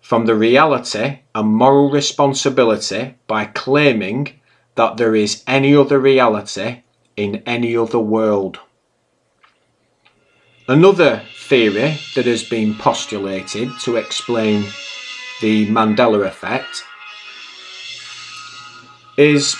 from 0.00 0.26
the 0.26 0.34
reality 0.34 1.20
and 1.34 1.48
moral 1.48 1.90
responsibility 1.90 3.16
by 3.26 3.44
claiming 3.46 4.40
that 4.76 4.96
there 4.96 5.14
is 5.14 5.42
any 5.46 5.74
other 5.74 5.98
reality 5.98 6.82
in 7.16 7.42
any 7.46 7.76
other 7.76 7.98
world. 7.98 8.58
Another 10.70 11.24
theory 11.34 11.98
that 12.14 12.26
has 12.26 12.44
been 12.44 12.76
postulated 12.76 13.72
to 13.80 13.96
explain 13.96 14.62
the 15.40 15.66
Mandela 15.66 16.24
effect 16.24 16.84
is 19.16 19.56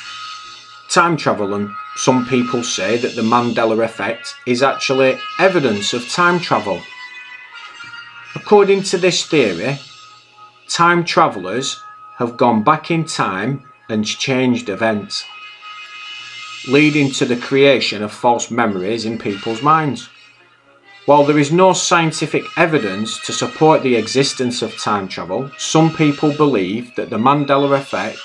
time 0.89 1.17
travel 1.17 1.53
and 1.55 1.69
some 1.97 2.25
people 2.27 2.63
say 2.63 2.97
that 2.97 3.17
the 3.17 3.23
Mandela 3.23 3.85
effect 3.85 4.37
is 4.47 4.63
actually 4.63 5.19
evidence 5.41 5.93
of 5.93 6.09
time 6.09 6.39
travel. 6.39 6.81
According 8.37 8.85
to 8.85 8.97
this 8.97 9.27
theory, 9.27 9.81
time 10.69 11.05
travellers 11.05 11.83
have 12.19 12.37
gone 12.37 12.63
back 12.63 12.89
in 12.93 13.05
time 13.05 13.69
and 13.89 14.07
changed 14.07 14.69
events, 14.69 15.25
leading 16.69 17.11
to 17.11 17.25
the 17.25 17.37
creation 17.37 18.01
of 18.01 18.13
false 18.13 18.49
memories 18.49 19.05
in 19.05 19.19
people's 19.19 19.61
minds. 19.61 20.09
While 21.07 21.25
there 21.25 21.39
is 21.39 21.51
no 21.51 21.73
scientific 21.73 22.45
evidence 22.57 23.19
to 23.27 23.33
support 23.33 23.83
the 23.83 23.97
existence 23.97 24.61
of 24.61 24.77
time 24.77 25.09
travel, 25.09 25.51
some 25.57 25.95
people 25.95 26.33
believe 26.33 26.95
that 26.97 27.09
the 27.11 27.17
Mandela 27.17 27.79
effect 27.79 28.19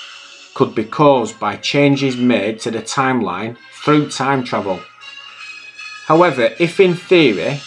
could 0.54 0.74
be 0.74 0.84
caused 0.84 1.40
by 1.40 1.56
changes 1.56 2.16
made 2.16 2.60
to 2.60 2.70
the 2.70 2.82
timeline 2.82 3.56
through 3.82 4.10
time 4.10 4.44
travel. 4.44 4.80
However, 6.06 6.50
if 6.60 6.78
in 6.78 6.94
theory 6.94 7.60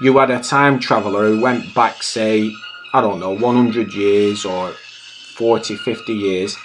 you 0.00 0.16
had 0.18 0.30
a 0.30 0.40
time 0.42 0.78
traveller 0.78 1.28
who 1.28 1.40
went 1.40 1.74
back, 1.74 2.02
say, 2.02 2.52
I 2.92 3.00
don't 3.00 3.20
know, 3.20 3.36
100 3.36 3.92
years 3.94 4.44
or 4.44 4.70
40, 5.36 5.76
50 5.76 6.12
years, 6.12 6.56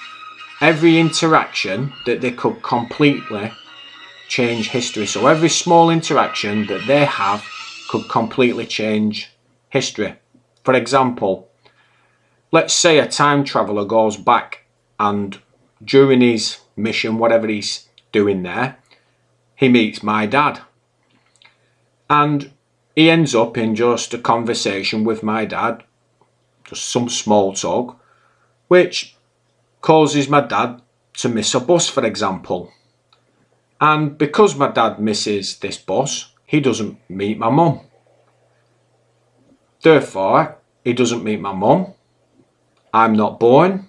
every 0.61 0.99
interaction 0.99 1.93
that 2.05 2.21
they 2.21 2.31
could 2.31 2.61
completely 2.61 3.51
change 4.29 4.69
history. 4.69 5.05
So 5.05 5.27
every 5.27 5.49
small 5.49 5.89
interaction 5.89 6.67
that 6.67 6.87
they 6.87 7.03
have 7.03 7.43
could 7.89 8.07
completely 8.07 8.65
change 8.65 9.31
history. 9.69 10.15
For 10.63 10.73
example, 10.73 11.49
let's 12.51 12.73
say 12.73 12.99
a 12.99 13.07
time 13.07 13.43
traveller 13.43 13.85
goes 13.85 14.15
back 14.15 14.65
and 14.99 15.39
during 15.83 16.21
his 16.21 16.59
mission, 16.75 17.17
whatever 17.17 17.47
he's 17.47 17.87
doing 18.11 18.43
there, 18.43 18.77
he 19.55 19.69
meets 19.69 20.03
my 20.03 20.25
dad. 20.25 20.61
And 22.09 22.51
he 22.95 23.09
ends 23.09 23.33
up 23.35 23.57
in 23.57 23.75
just 23.75 24.13
a 24.13 24.17
conversation 24.17 25.03
with 25.03 25.23
my 25.23 25.45
dad, 25.45 25.83
just 26.63 26.85
some 26.89 27.09
small 27.09 27.53
talk, 27.53 27.99
which 28.67 29.15
causes 29.81 30.29
my 30.29 30.41
dad 30.41 30.81
to 31.13 31.29
miss 31.29 31.53
a 31.53 31.59
bus, 31.59 31.89
for 31.89 32.05
example. 32.05 32.71
And 33.81 34.17
because 34.17 34.55
my 34.55 34.69
dad 34.69 34.99
misses 34.99 35.57
this 35.57 35.77
bus, 35.77 36.33
he 36.45 36.59
doesn't 36.59 36.97
meet 37.09 37.37
my 37.37 37.49
mum. 37.49 37.81
Therefore, 39.81 40.57
he 40.83 40.93
doesn't 40.93 41.23
meet 41.23 41.39
my 41.39 41.53
mum. 41.53 41.93
I'm 42.93 43.13
not 43.13 43.39
born. 43.39 43.87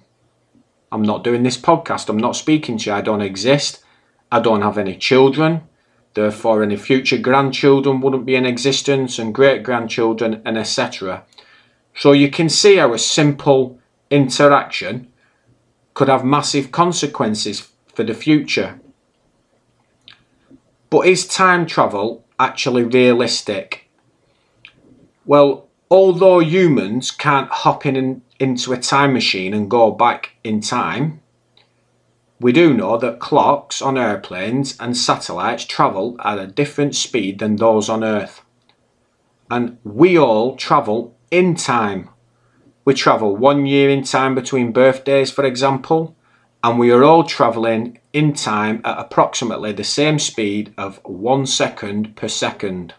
I'm 0.92 1.02
not 1.02 1.24
doing 1.24 1.42
this 1.42 1.56
podcast. 1.56 2.08
I'm 2.08 2.16
not 2.16 2.36
speaking 2.36 2.78
to 2.78 2.90
you. 2.90 2.96
I 2.96 3.00
don't 3.00 3.22
exist. 3.22 3.82
I 4.30 4.40
don't 4.40 4.62
have 4.62 4.78
any 4.78 4.96
children. 4.96 5.62
Therefore, 6.14 6.62
any 6.62 6.76
future 6.76 7.18
grandchildren 7.18 8.00
wouldn't 8.00 8.26
be 8.26 8.34
in 8.34 8.44
existence, 8.44 9.18
and 9.18 9.34
great 9.34 9.62
grandchildren, 9.62 10.42
and 10.44 10.58
etc. 10.58 11.24
So 11.94 12.12
you 12.12 12.30
can 12.30 12.48
see 12.48 12.76
how 12.76 12.92
a 12.92 12.98
simple 12.98 13.78
interaction 14.10 15.08
could 15.94 16.08
have 16.08 16.24
massive 16.24 16.72
consequences 16.72 17.68
for 17.94 18.02
the 18.02 18.14
future. 18.14 18.80
But 20.90 21.06
is 21.06 21.26
time 21.26 21.66
travel 21.66 22.24
actually 22.38 22.82
realistic? 22.82 23.88
Well, 25.24 25.68
although 25.88 26.40
humans 26.40 27.12
can't 27.12 27.48
hop 27.50 27.86
in 27.86 27.94
and 27.96 28.22
into 28.40 28.72
a 28.72 28.78
time 28.78 29.12
machine 29.12 29.54
and 29.54 29.70
go 29.70 29.92
back 29.92 30.30
in 30.42 30.60
time, 30.60 31.20
we 32.40 32.52
do 32.52 32.72
know 32.72 32.96
that 32.96 33.20
clocks 33.20 33.82
on 33.82 33.98
airplanes 33.98 34.76
and 34.80 34.96
satellites 34.96 35.66
travel 35.66 36.16
at 36.24 36.38
a 36.38 36.46
different 36.46 36.96
speed 36.96 37.38
than 37.38 37.56
those 37.56 37.88
on 37.88 38.02
Earth. 38.02 38.42
And 39.50 39.76
we 39.84 40.18
all 40.18 40.56
travel 40.56 41.14
in 41.30 41.54
time. 41.54 42.08
We 42.84 42.94
travel 42.94 43.36
one 43.36 43.66
year 43.66 43.90
in 43.90 44.02
time 44.02 44.34
between 44.34 44.72
birthdays, 44.72 45.30
for 45.30 45.44
example, 45.44 46.16
and 46.62 46.78
we 46.78 46.90
are 46.90 47.04
all 47.04 47.24
travelling 47.24 47.98
in 48.12 48.32
time 48.32 48.80
at 48.84 48.98
approximately 48.98 49.72
the 49.72 49.84
same 49.84 50.18
speed 50.18 50.74
of 50.76 51.00
one 51.04 51.46
second 51.46 52.16
per 52.16 52.28
second. 52.28 52.94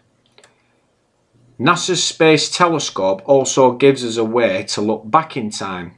NASA's 1.60 2.04
Space 2.04 2.50
Telescope 2.50 3.21
also 3.26 3.74
gives 3.74 4.04
us 4.04 4.17
a 4.17 4.24
way 4.24 4.63
to 4.63 4.82
look 4.82 5.04
back 5.12 5.38
in 5.38 5.52
time. 5.52 5.95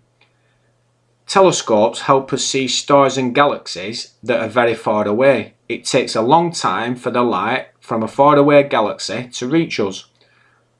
Telescopes 1.25 2.01
help 2.01 2.33
us 2.33 2.43
see 2.43 2.67
stars 2.67 3.17
and 3.17 3.33
galaxies 3.33 4.13
that 4.21 4.41
are 4.41 4.49
very 4.49 4.75
far 4.75 5.07
away. 5.07 5.53
It 5.69 5.85
takes 5.85 6.15
a 6.15 6.21
long 6.21 6.51
time 6.51 6.97
for 6.97 7.11
the 7.11 7.23
light 7.23 7.67
from 7.79 8.03
a 8.03 8.09
faraway 8.09 8.67
galaxy 8.67 9.29
to 9.33 9.47
reach 9.47 9.79
us. 9.79 10.05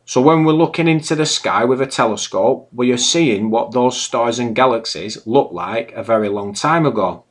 So 0.06 0.22
when 0.22 0.44
we're 0.44 0.54
looking 0.54 0.88
into 0.88 1.16
the 1.16 1.26
sky 1.26 1.64
with 1.64 1.82
a 1.82 1.88
telescope, 1.88 2.68
we 2.74 2.92
are 2.92 2.98
seeing 2.98 3.50
what 3.50 3.72
those 3.72 4.00
stars 4.00 4.38
and 4.38 4.56
galaxies 4.56 5.26
look 5.26 5.52
like 5.54 5.94
a 5.94 6.04
very 6.04 6.28
long 6.28 6.54
time 6.54 6.86
ago. 6.86 7.24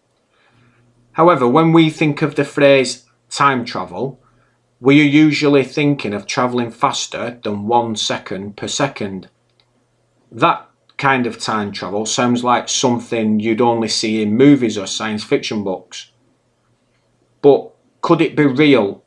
However, 1.12 1.46
when 1.46 1.72
we 1.72 1.90
think 1.90 2.22
of 2.22 2.34
the 2.34 2.44
phrase 2.44 3.04
time 3.28 3.66
travel, 3.66 4.20
we 4.80 5.00
are 5.00 5.04
usually 5.04 5.64
thinking 5.64 6.14
of 6.14 6.26
travelling 6.26 6.70
faster 6.70 7.38
than 7.44 7.66
one 7.66 7.94
second 7.94 8.56
per 8.56 8.68
second. 8.68 9.28
That 10.30 10.66
kind 10.96 11.26
of 11.26 11.38
time 11.38 11.72
travel 11.72 12.06
sounds 12.06 12.42
like 12.42 12.68
something 12.68 13.38
you'd 13.38 13.60
only 13.60 13.88
see 13.88 14.22
in 14.22 14.36
movies 14.36 14.78
or 14.78 14.86
science 14.86 15.22
fiction 15.22 15.62
books. 15.62 16.10
But 17.42 17.70
could 18.00 18.22
it 18.22 18.34
be 18.34 18.46
real? 18.46 19.04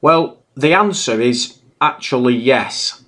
Well, 0.00 0.42
the 0.56 0.72
answer 0.72 1.20
is 1.20 1.57
Actually, 1.80 2.34
yes. 2.34 3.04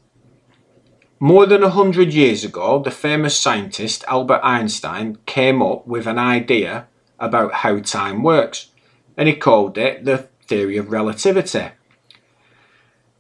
More 1.18 1.44
than 1.44 1.62
a 1.62 1.70
hundred 1.70 2.14
years 2.14 2.44
ago, 2.44 2.80
the 2.80 2.90
famous 2.90 3.36
scientist 3.36 4.04
Albert 4.06 4.40
Einstein 4.44 5.18
came 5.26 5.60
up 5.60 5.86
with 5.86 6.06
an 6.06 6.18
idea 6.18 6.86
about 7.18 7.52
how 7.52 7.80
time 7.80 8.22
works, 8.22 8.70
and 9.16 9.28
he 9.28 9.34
called 9.34 9.76
it 9.76 10.04
the 10.04 10.28
theory 10.46 10.76
of 10.76 10.92
relativity. 10.92 11.72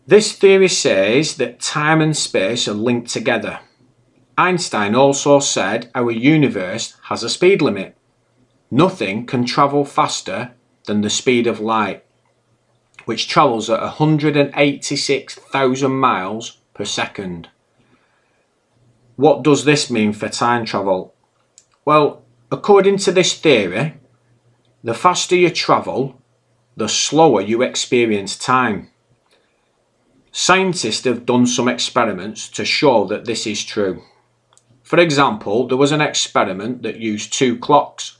This 0.06 0.32
theory 0.32 0.68
says 0.68 1.36
that 1.36 1.60
time 1.60 2.00
and 2.00 2.16
space 2.16 2.66
are 2.66 2.72
linked 2.72 3.10
together. 3.10 3.60
Einstein 4.38 4.94
also 4.94 5.40
said 5.40 5.90
our 5.94 6.10
universe 6.10 6.96
has 7.04 7.22
a 7.22 7.28
speed 7.28 7.60
limit. 7.60 7.96
Nothing 8.70 9.26
can 9.26 9.44
travel 9.44 9.84
faster 9.84 10.52
than 10.86 11.02
the 11.02 11.10
speed 11.10 11.46
of 11.46 11.60
light 11.60 12.04
which 13.10 13.26
travels 13.26 13.68
at 13.68 13.80
186,000 13.80 15.90
miles 15.90 16.58
per 16.74 16.84
second. 16.84 17.48
What 19.16 19.42
does 19.42 19.64
this 19.64 19.90
mean 19.90 20.12
for 20.12 20.28
time 20.28 20.64
travel? 20.64 21.12
Well, 21.84 22.22
according 22.52 22.98
to 22.98 23.10
this 23.10 23.34
theory, 23.34 23.94
the 24.84 24.94
faster 24.94 25.34
you 25.34 25.50
travel, 25.50 26.22
the 26.76 26.88
slower 26.88 27.40
you 27.40 27.62
experience 27.62 28.38
time. 28.38 28.90
Scientists 30.30 31.02
have 31.02 31.26
done 31.26 31.48
some 31.48 31.66
experiments 31.66 32.48
to 32.50 32.64
show 32.64 33.06
that 33.06 33.24
this 33.24 33.44
is 33.44 33.64
true. 33.64 34.04
For 34.84 35.00
example, 35.00 35.66
there 35.66 35.76
was 35.76 35.90
an 35.90 36.00
experiment 36.00 36.82
that 36.82 37.00
used 37.00 37.32
two 37.32 37.58
clocks 37.58 38.18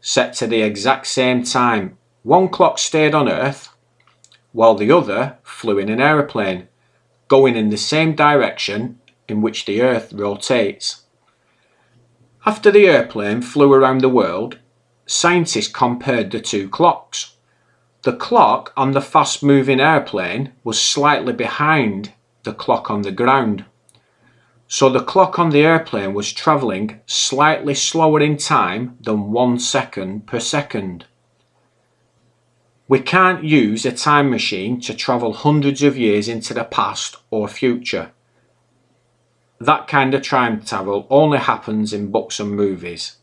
set 0.00 0.32
to 0.34 0.48
the 0.48 0.62
exact 0.62 1.06
same 1.06 1.44
time. 1.44 1.98
One 2.24 2.48
clock 2.48 2.80
stayed 2.80 3.14
on 3.14 3.28
Earth 3.28 3.68
while 4.54 4.76
the 4.76 4.90
other 4.90 5.36
flew 5.42 5.78
in 5.78 5.88
an 5.88 6.00
aeroplane, 6.00 6.68
going 7.26 7.56
in 7.56 7.70
the 7.70 7.76
same 7.76 8.14
direction 8.14 9.00
in 9.28 9.42
which 9.42 9.64
the 9.64 9.82
Earth 9.82 10.12
rotates. 10.12 11.02
After 12.46 12.70
the 12.70 12.86
airplane 12.86 13.42
flew 13.42 13.72
around 13.72 14.00
the 14.00 14.08
world, 14.08 14.58
scientists 15.06 15.66
compared 15.66 16.30
the 16.30 16.40
two 16.40 16.68
clocks. 16.68 17.34
The 18.02 18.12
clock 18.12 18.72
on 18.76 18.92
the 18.92 19.00
fast 19.00 19.42
moving 19.42 19.80
airplane 19.80 20.52
was 20.62 20.80
slightly 20.80 21.32
behind 21.32 22.12
the 22.44 22.54
clock 22.54 22.92
on 22.92 23.02
the 23.02 23.10
ground. 23.10 23.64
So 24.68 24.88
the 24.88 25.02
clock 25.02 25.36
on 25.36 25.50
the 25.50 25.62
airplane 25.62 26.14
was 26.14 26.32
travelling 26.32 27.00
slightly 27.06 27.74
slower 27.74 28.20
in 28.20 28.36
time 28.36 28.98
than 29.00 29.32
one 29.32 29.58
second 29.58 30.28
per 30.28 30.38
second. 30.38 31.06
We 32.86 33.00
can't 33.00 33.44
use 33.44 33.86
a 33.86 33.92
time 33.92 34.30
machine 34.30 34.78
to 34.82 34.94
travel 34.94 35.32
hundreds 35.32 35.82
of 35.82 35.96
years 35.96 36.28
into 36.28 36.52
the 36.52 36.64
past 36.64 37.16
or 37.30 37.48
future. 37.48 38.12
That 39.58 39.88
kind 39.88 40.12
of 40.12 40.22
time 40.22 40.62
travel 40.62 41.06
only 41.08 41.38
happens 41.38 41.94
in 41.94 42.10
books 42.10 42.38
and 42.38 42.50
movies. 42.50 43.16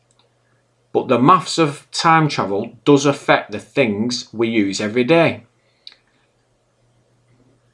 But 0.94 1.08
the 1.08 1.20
maths 1.20 1.60
of 1.60 1.88
time 1.92 2.28
travel 2.28 2.76
does 2.86 3.06
affect 3.06 3.52
the 3.52 3.60
things 3.60 4.28
we 4.34 4.50
use 4.50 4.82
every 4.82 5.04
day. 5.04 5.46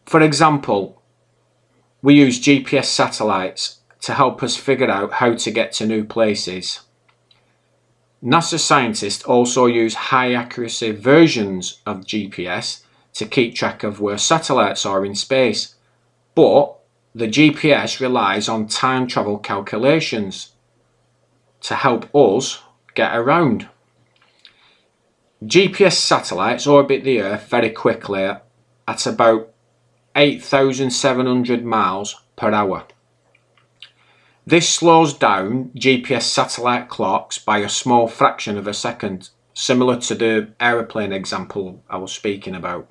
For 0.05 0.21
example, 0.21 1.01
we 2.01 2.15
use 2.15 2.39
GPS 2.39 2.85
satellites 2.85 3.79
to 4.01 4.13
help 4.13 4.43
us 4.43 4.55
figure 4.55 4.89
out 4.89 5.13
how 5.13 5.35
to 5.35 5.51
get 5.51 5.71
to 5.73 5.85
new 5.85 6.03
places. 6.03 6.81
NASA 8.27 8.59
scientists 8.59 9.23
also 9.23 9.67
use 9.67 9.93
high 10.11 10.33
accuracy 10.33 10.91
versions 10.91 11.79
of 11.85 12.01
GPS 12.01 12.81
to 13.13 13.25
keep 13.25 13.55
track 13.55 13.83
of 13.83 14.01
where 14.01 14.17
satellites 14.17 14.85
are 14.85 15.05
in 15.05 15.15
space, 15.15 15.75
but 16.35 16.77
the 17.15 17.29
GPS 17.29 18.01
relies 18.01 18.49
on 18.49 18.67
time 18.67 19.07
travel 19.07 19.37
calculations 19.37 20.51
to 21.61 21.75
help 21.75 22.13
us 22.13 22.61
get 22.95 23.15
around. 23.15 23.69
GPS 25.41 25.93
satellites 25.93 26.67
orbit 26.67 27.05
the 27.05 27.21
Earth 27.21 27.47
very 27.47 27.69
quickly 27.69 28.29
at 28.87 29.05
about 29.05 29.53
8,700 30.17 31.63
miles 31.63 32.21
per 32.35 32.51
hour. 32.51 32.83
This 34.47 34.67
slows 34.69 35.13
down 35.13 35.71
GPS 35.75 36.21
satellite 36.21 36.87
clocks 36.87 37.37
by 37.37 37.57
a 37.57 37.67
small 37.67 38.07
fraction 38.07 38.57
of 38.57 38.65
a 38.65 38.73
second, 38.73 39.27
similar 39.53 39.99
to 39.99 40.15
the 40.15 40.53
aeroplane 40.61 41.11
example 41.11 41.83
I 41.89 41.97
was 41.97 42.13
speaking 42.13 42.55
about. 42.55 42.87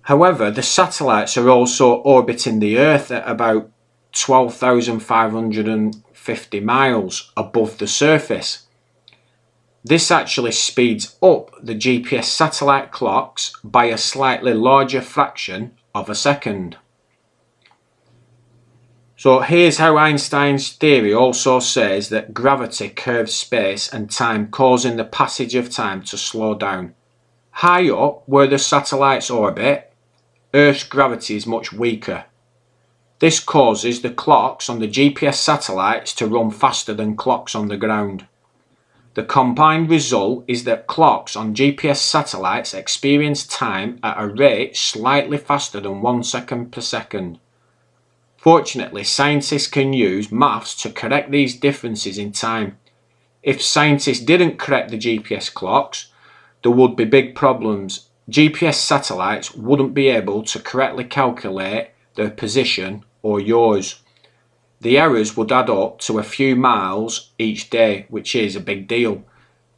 However, 0.00 0.50
the 0.50 0.62
satellites 0.62 1.36
are 1.36 1.50
also 1.50 1.96
orbiting 1.96 2.60
the 2.60 2.78
Earth 2.78 3.10
at 3.10 3.28
about 3.28 3.70
12,550 4.12 6.60
miles 6.60 7.30
above 7.36 7.76
the 7.76 7.86
surface. 7.86 8.68
This 9.84 10.10
actually 10.10 10.52
speeds 10.52 11.18
up 11.22 11.50
the 11.62 11.74
GPS 11.74 12.24
satellite 12.24 12.90
clocks 12.90 13.52
by 13.62 13.84
a 13.84 13.98
slightly 13.98 14.54
larger 14.54 15.02
fraction 15.02 15.72
of 15.94 16.08
a 16.08 16.14
second. 16.14 16.78
So 19.22 19.38
here's 19.38 19.78
how 19.78 19.98
Einstein's 19.98 20.72
theory 20.72 21.14
also 21.14 21.60
says 21.60 22.08
that 22.08 22.34
gravity 22.34 22.88
curves 22.88 23.32
space 23.32 23.88
and 23.88 24.10
time, 24.10 24.48
causing 24.50 24.96
the 24.96 25.04
passage 25.04 25.54
of 25.54 25.70
time 25.70 26.02
to 26.06 26.18
slow 26.18 26.56
down. 26.56 26.96
High 27.52 27.88
up, 27.88 28.24
where 28.26 28.48
the 28.48 28.58
satellites 28.58 29.30
orbit, 29.30 29.92
Earth's 30.52 30.82
gravity 30.82 31.36
is 31.36 31.46
much 31.46 31.72
weaker. 31.72 32.24
This 33.20 33.38
causes 33.38 34.02
the 34.02 34.10
clocks 34.10 34.68
on 34.68 34.80
the 34.80 34.88
GPS 34.88 35.36
satellites 35.36 36.12
to 36.14 36.26
run 36.26 36.50
faster 36.50 36.92
than 36.92 37.14
clocks 37.14 37.54
on 37.54 37.68
the 37.68 37.76
ground. 37.76 38.26
The 39.14 39.22
combined 39.22 39.88
result 39.88 40.42
is 40.48 40.64
that 40.64 40.88
clocks 40.88 41.36
on 41.36 41.54
GPS 41.54 41.98
satellites 41.98 42.74
experience 42.74 43.46
time 43.46 44.00
at 44.02 44.20
a 44.20 44.26
rate 44.26 44.76
slightly 44.76 45.38
faster 45.38 45.78
than 45.78 46.02
one 46.02 46.24
second 46.24 46.72
per 46.72 46.80
second. 46.80 47.38
Fortunately, 48.42 49.04
scientists 49.04 49.68
can 49.68 49.92
use 49.92 50.32
maths 50.32 50.74
to 50.82 50.90
correct 50.90 51.30
these 51.30 51.54
differences 51.54 52.18
in 52.18 52.32
time. 52.32 52.76
If 53.40 53.62
scientists 53.62 54.18
didn't 54.18 54.58
correct 54.58 54.90
the 54.90 54.98
GPS 54.98 55.54
clocks, 55.54 56.10
there 56.64 56.72
would 56.72 56.96
be 56.96 57.04
big 57.04 57.36
problems. 57.36 58.08
GPS 58.28 58.74
satellites 58.74 59.54
wouldn't 59.54 59.94
be 59.94 60.08
able 60.08 60.42
to 60.42 60.58
correctly 60.58 61.04
calculate 61.04 61.90
their 62.16 62.30
position 62.30 63.04
or 63.22 63.38
yours. 63.38 64.00
The 64.80 64.98
errors 64.98 65.36
would 65.36 65.52
add 65.52 65.70
up 65.70 66.00
to 66.00 66.18
a 66.18 66.24
few 66.24 66.56
miles 66.56 67.30
each 67.38 67.70
day, 67.70 68.06
which 68.08 68.34
is 68.34 68.56
a 68.56 68.60
big 68.60 68.88
deal. 68.88 69.22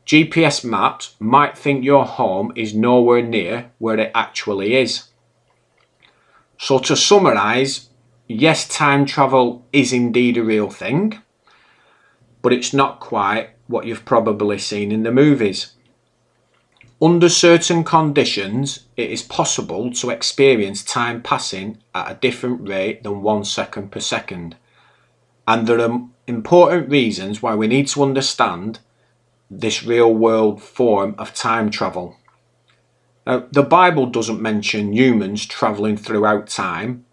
GPS 0.06 0.64
maps 0.64 1.16
might 1.18 1.58
think 1.58 1.84
your 1.84 2.06
home 2.06 2.50
is 2.56 2.72
nowhere 2.72 3.20
near 3.20 3.72
where 3.76 3.98
it 3.98 4.10
actually 4.14 4.74
is. 4.74 5.08
So 6.58 6.78
to 6.78 6.96
summarise, 6.96 7.90
yes, 8.26 8.66
time 8.68 9.06
travel 9.06 9.64
is 9.72 9.92
indeed 9.92 10.36
a 10.36 10.44
real 10.44 10.70
thing, 10.70 11.20
but 12.42 12.52
it's 12.52 12.72
not 12.72 13.00
quite 13.00 13.50
what 13.66 13.86
you've 13.86 14.04
probably 14.04 14.58
seen 14.58 14.92
in 14.92 15.02
the 15.02 15.12
movies. 15.12 15.72
Under 17.02 17.28
certain 17.28 17.84
conditions, 17.84 18.86
it 18.96 19.10
is 19.10 19.22
possible 19.22 19.92
to 19.92 20.10
experience 20.10 20.84
time 20.84 21.22
passing 21.22 21.78
at 21.94 22.10
a 22.10 22.14
different 22.14 22.68
rate 22.68 23.02
than 23.02 23.22
one 23.22 23.44
second 23.44 23.90
per 23.90 24.00
second. 24.00 24.56
And 25.46 25.66
there 25.66 25.80
are 25.80 26.02
important 26.26 26.88
reasons 26.88 27.42
why 27.42 27.54
we 27.54 27.66
need 27.66 27.88
to 27.88 28.02
understand 28.02 28.78
this 29.50 29.84
real 29.84 30.14
world 30.14 30.62
form 30.62 31.14
of 31.18 31.34
time 31.34 31.70
travel. 31.70 32.16
Now, 33.26 33.46
the 33.50 33.62
Bible 33.62 34.06
doesn't 34.06 34.40
mention 34.40 34.92
humans 34.92 35.46
travelling 35.46 35.96
throughout 35.96 36.48
time, 36.48 37.04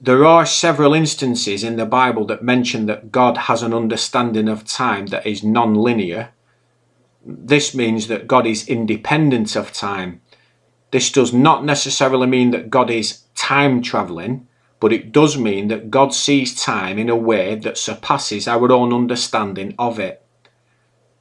there 0.00 0.24
are 0.26 0.44
several 0.44 0.92
instances 0.92 1.64
in 1.64 1.76
the 1.76 1.86
Bible 1.86 2.26
that 2.26 2.42
mention 2.42 2.86
that 2.86 3.10
God 3.10 3.36
has 3.36 3.62
an 3.62 3.72
understanding 3.72 4.48
of 4.48 4.64
time 4.64 5.06
that 5.06 5.26
is 5.26 5.42
non 5.42 5.74
linear. 5.74 6.32
This 7.24 7.74
means 7.74 8.06
that 8.08 8.28
God 8.28 8.46
is 8.46 8.68
independent 8.68 9.56
of 9.56 9.72
time. 9.72 10.20
This 10.90 11.10
does 11.10 11.32
not 11.32 11.64
necessarily 11.64 12.26
mean 12.26 12.50
that 12.50 12.70
God 12.70 12.90
is 12.90 13.22
time 13.34 13.82
travelling, 13.82 14.46
but 14.80 14.92
it 14.92 15.12
does 15.12 15.38
mean 15.38 15.68
that 15.68 15.90
God 15.90 16.12
sees 16.12 16.60
time 16.60 16.98
in 16.98 17.08
a 17.08 17.16
way 17.16 17.54
that 17.54 17.78
surpasses 17.78 18.46
our 18.46 18.70
own 18.70 18.92
understanding 18.92 19.74
of 19.78 19.98
it. 19.98 20.22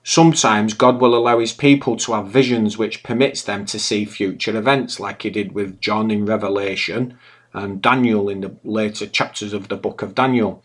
Sometimes 0.03 0.75
God 0.75 1.01
will 1.01 1.15
allow 1.15 1.39
his 1.39 1.53
people 1.53 1.95
to 1.97 2.13
have 2.13 2.27
visions 2.27 2.77
which 2.77 3.01
permits 3.01 3.41
them 3.41 3.65
to 3.65 3.79
see 3.79 4.05
future 4.05 4.55
events 4.55 4.99
like 4.99 5.23
he 5.23 5.31
did 5.31 5.53
with 5.53 5.81
John 5.81 6.11
in 6.11 6.25
Revelation 6.25 7.17
and 7.55 7.81
Daniel 7.81 8.29
in 8.29 8.41
the 8.41 8.55
later 8.63 9.07
chapters 9.07 9.53
of 9.53 9.69
the 9.69 9.77
book 9.77 10.01
of 10.01 10.13
Daniel. 10.13 10.61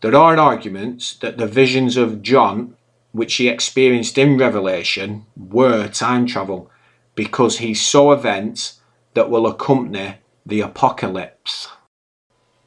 There 0.00 0.14
are 0.14 0.38
arguments 0.38 1.14
that 1.16 1.36
the 1.36 1.46
visions 1.46 1.96
of 1.96 2.22
John, 2.22 2.76
which 3.12 3.34
he 3.34 3.48
experienced 3.48 4.16
in 4.16 4.38
Revelation, 4.38 5.26
were 5.36 5.88
time 5.88 6.26
travel 6.26 6.70
because 7.16 7.58
he 7.58 7.74
saw 7.74 8.12
events 8.12 8.80
that 9.14 9.30
will 9.30 9.46
accompany 9.46 10.16
the 10.44 10.60
apocalypse. 10.60 11.68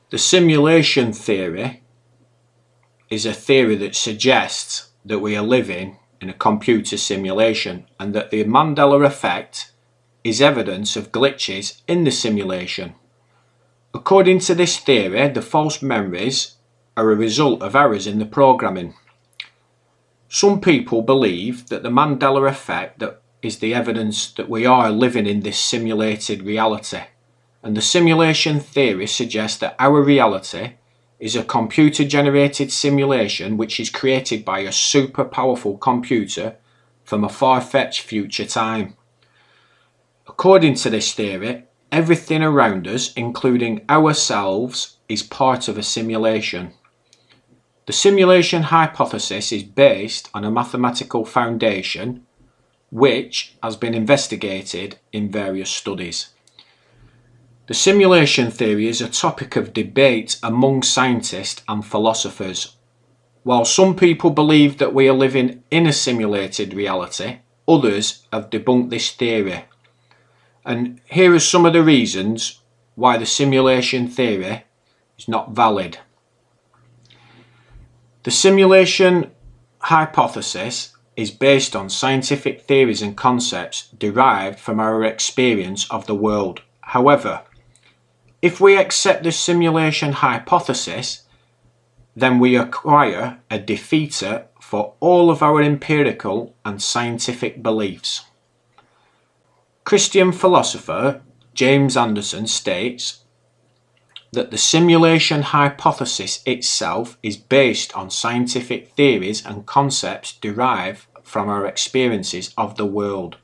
The 0.10 0.18
simulation 0.18 1.14
theory 1.14 1.84
is 3.10 3.26
a 3.26 3.34
theory 3.34 3.76
that 3.78 3.96
suggests 3.96 4.90
that 5.06 5.20
we 5.20 5.36
are 5.38 5.44
living 5.44 5.98
in 6.20 6.30
a 6.30 6.34
computer 6.34 6.98
simulation 6.98 7.86
and 8.00 8.14
that 8.14 8.32
the 8.32 8.44
Mandela 8.44 9.06
effect 9.06 9.72
is 10.24 10.42
evidence 10.42 10.98
of 10.98 11.12
glitches 11.12 11.82
in 11.88 12.04
the 12.04 12.12
simulation. 12.12 12.96
According 14.00 14.40
to 14.40 14.56
this 14.56 14.78
theory, 14.78 15.28
the 15.28 15.42
false 15.42 15.82
memories 15.82 16.56
are 16.96 17.12
a 17.12 17.16
result 17.18 17.62
of 17.62 17.76
errors 17.76 18.08
in 18.08 18.18
the 18.18 18.26
programming. 18.26 18.94
Some 20.30 20.62
people 20.62 21.02
believe 21.02 21.68
that 21.68 21.84
the 21.84 21.90
Mandela 21.90 22.50
effect 22.50 23.00
that 23.00 23.22
is 23.42 23.60
the 23.60 23.74
evidence 23.74 24.32
that 24.32 24.50
we 24.50 24.66
are 24.66 24.90
living 24.90 25.28
in 25.28 25.42
this 25.42 25.60
simulated 25.60 26.44
reality. 26.44 27.02
And 27.62 27.76
the 27.76 27.82
simulation 27.82 28.62
theory 28.62 29.06
suggests 29.06 29.58
that 29.60 29.76
our 29.80 30.02
reality 30.02 30.76
is 31.20 31.36
a 31.36 31.44
computer 31.44 32.06
generated 32.06 32.72
simulation 32.72 33.58
which 33.58 33.82
is 33.82 33.90
created 33.90 34.46
by 34.46 34.60
a 34.60 34.72
super 34.72 35.26
powerful 35.26 35.78
computer 35.78 36.56
from 37.04 37.26
a 37.26 37.30
far 37.30 37.60
fetched 37.60 38.00
future 38.00 38.46
time. 38.46 38.96
According 40.26 40.76
to 40.76 40.90
this 40.90 41.14
theory, 41.14 41.66
Everything 41.92 42.44
around 42.44 42.88
us, 42.88 43.14
including 43.14 43.84
ourselves, 43.90 44.98
is 45.08 45.24
part 45.24 45.68
of 45.68 45.78
a 45.78 45.84
simulation. 45.84 46.74
The 47.88 47.94
simulation 47.94 48.64
hypothesis 48.64 49.52
is 49.52 49.64
based 49.64 50.30
on 50.34 50.44
a 50.44 50.52
mathematical 50.52 51.26
foundation 51.26 52.28
which 52.92 53.56
has 53.64 53.76
been 53.76 53.94
investigated 53.94 55.00
in 55.12 55.32
various 55.32 55.70
studies. 55.70 56.30
The 57.66 57.74
simulation 57.74 58.50
theory 58.52 58.88
is 58.88 59.02
a 59.02 59.10
topic 59.10 59.56
of 59.56 59.74
debate 59.74 60.40
among 60.42 60.84
scientists 60.84 61.64
and 61.68 61.86
philosophers. 61.86 62.76
While 63.44 63.66
some 63.66 63.96
people 63.96 64.32
believe 64.32 64.78
that 64.80 64.94
we 64.94 65.08
are 65.08 65.14
living 65.14 65.64
in 65.72 65.86
a 65.88 65.94
simulated 65.94 66.74
reality, 66.74 67.40
others 67.68 68.28
have 68.34 68.50
debunked 68.50 68.90
this 68.90 69.12
theory. 69.12 69.66
And 70.70 71.02
here 71.06 71.34
are 71.34 71.40
some 71.40 71.66
of 71.66 71.74
the 71.74 71.82
reasons 71.82 72.60
why 72.94 73.18
the 73.18 73.26
simulation 73.26 74.08
theory 74.08 74.66
is 75.18 75.28
not 75.28 75.50
valid. 75.50 75.98
The 78.22 78.30
simulation 78.30 79.32
hypothesis 79.80 80.96
is 81.16 81.32
based 81.32 81.76
on 81.76 81.90
scientific 81.90 82.62
theories 82.62 83.02
and 83.02 83.18
concepts 83.18 83.88
derived 83.98 84.60
from 84.60 84.80
our 84.80 85.04
experience 85.04 85.90
of 85.90 86.06
the 86.06 86.14
world. 86.14 86.62
However, 86.82 87.42
if 88.40 88.62
we 88.62 88.78
accept 88.78 89.24
the 89.24 89.32
simulation 89.32 90.12
hypothesis, 90.12 91.24
then 92.16 92.38
we 92.38 92.56
acquire 92.56 93.40
a 93.50 93.58
defeater 93.58 94.46
for 94.62 94.94
all 95.00 95.32
of 95.32 95.42
our 95.42 95.64
empirical 95.64 96.54
and 96.64 96.80
scientific 96.80 97.64
beliefs. 97.64 98.29
Christian 99.90 100.32
philosopher 100.32 101.24
James 101.56 101.98
Anderson 101.98 102.46
states 102.46 103.24
that 104.32 104.52
the 104.52 104.58
simulation 104.60 105.42
hypothesis 105.42 106.44
itself 106.46 107.18
is 107.24 107.38
based 107.38 107.98
on 107.98 108.12
scientific 108.12 108.90
theories 108.90 109.44
and 109.44 109.66
concepts 109.66 110.34
derived 110.34 111.08
from 111.24 111.50
our 111.50 111.66
experiences 111.66 112.54
of 112.56 112.78
the 112.78 112.86
world. 112.86 113.38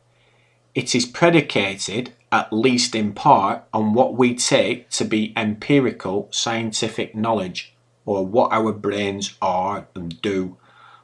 It 0.75 0.93
is 0.93 1.07
predicated, 1.07 2.13
at 2.31 2.53
least 2.53 2.93
in 2.93 3.13
part, 3.13 3.63
on 3.73 3.95
what 3.95 4.13
we 4.13 4.35
take 4.35 4.91
to 4.91 5.03
be 5.03 5.33
empirical 5.35 6.27
scientific 6.29 7.15
knowledge, 7.15 7.75
or 8.05 8.23
what 8.23 8.51
our 8.51 8.71
brains 8.71 9.35
are 9.41 9.87
and 9.95 10.21
do, 10.21 10.57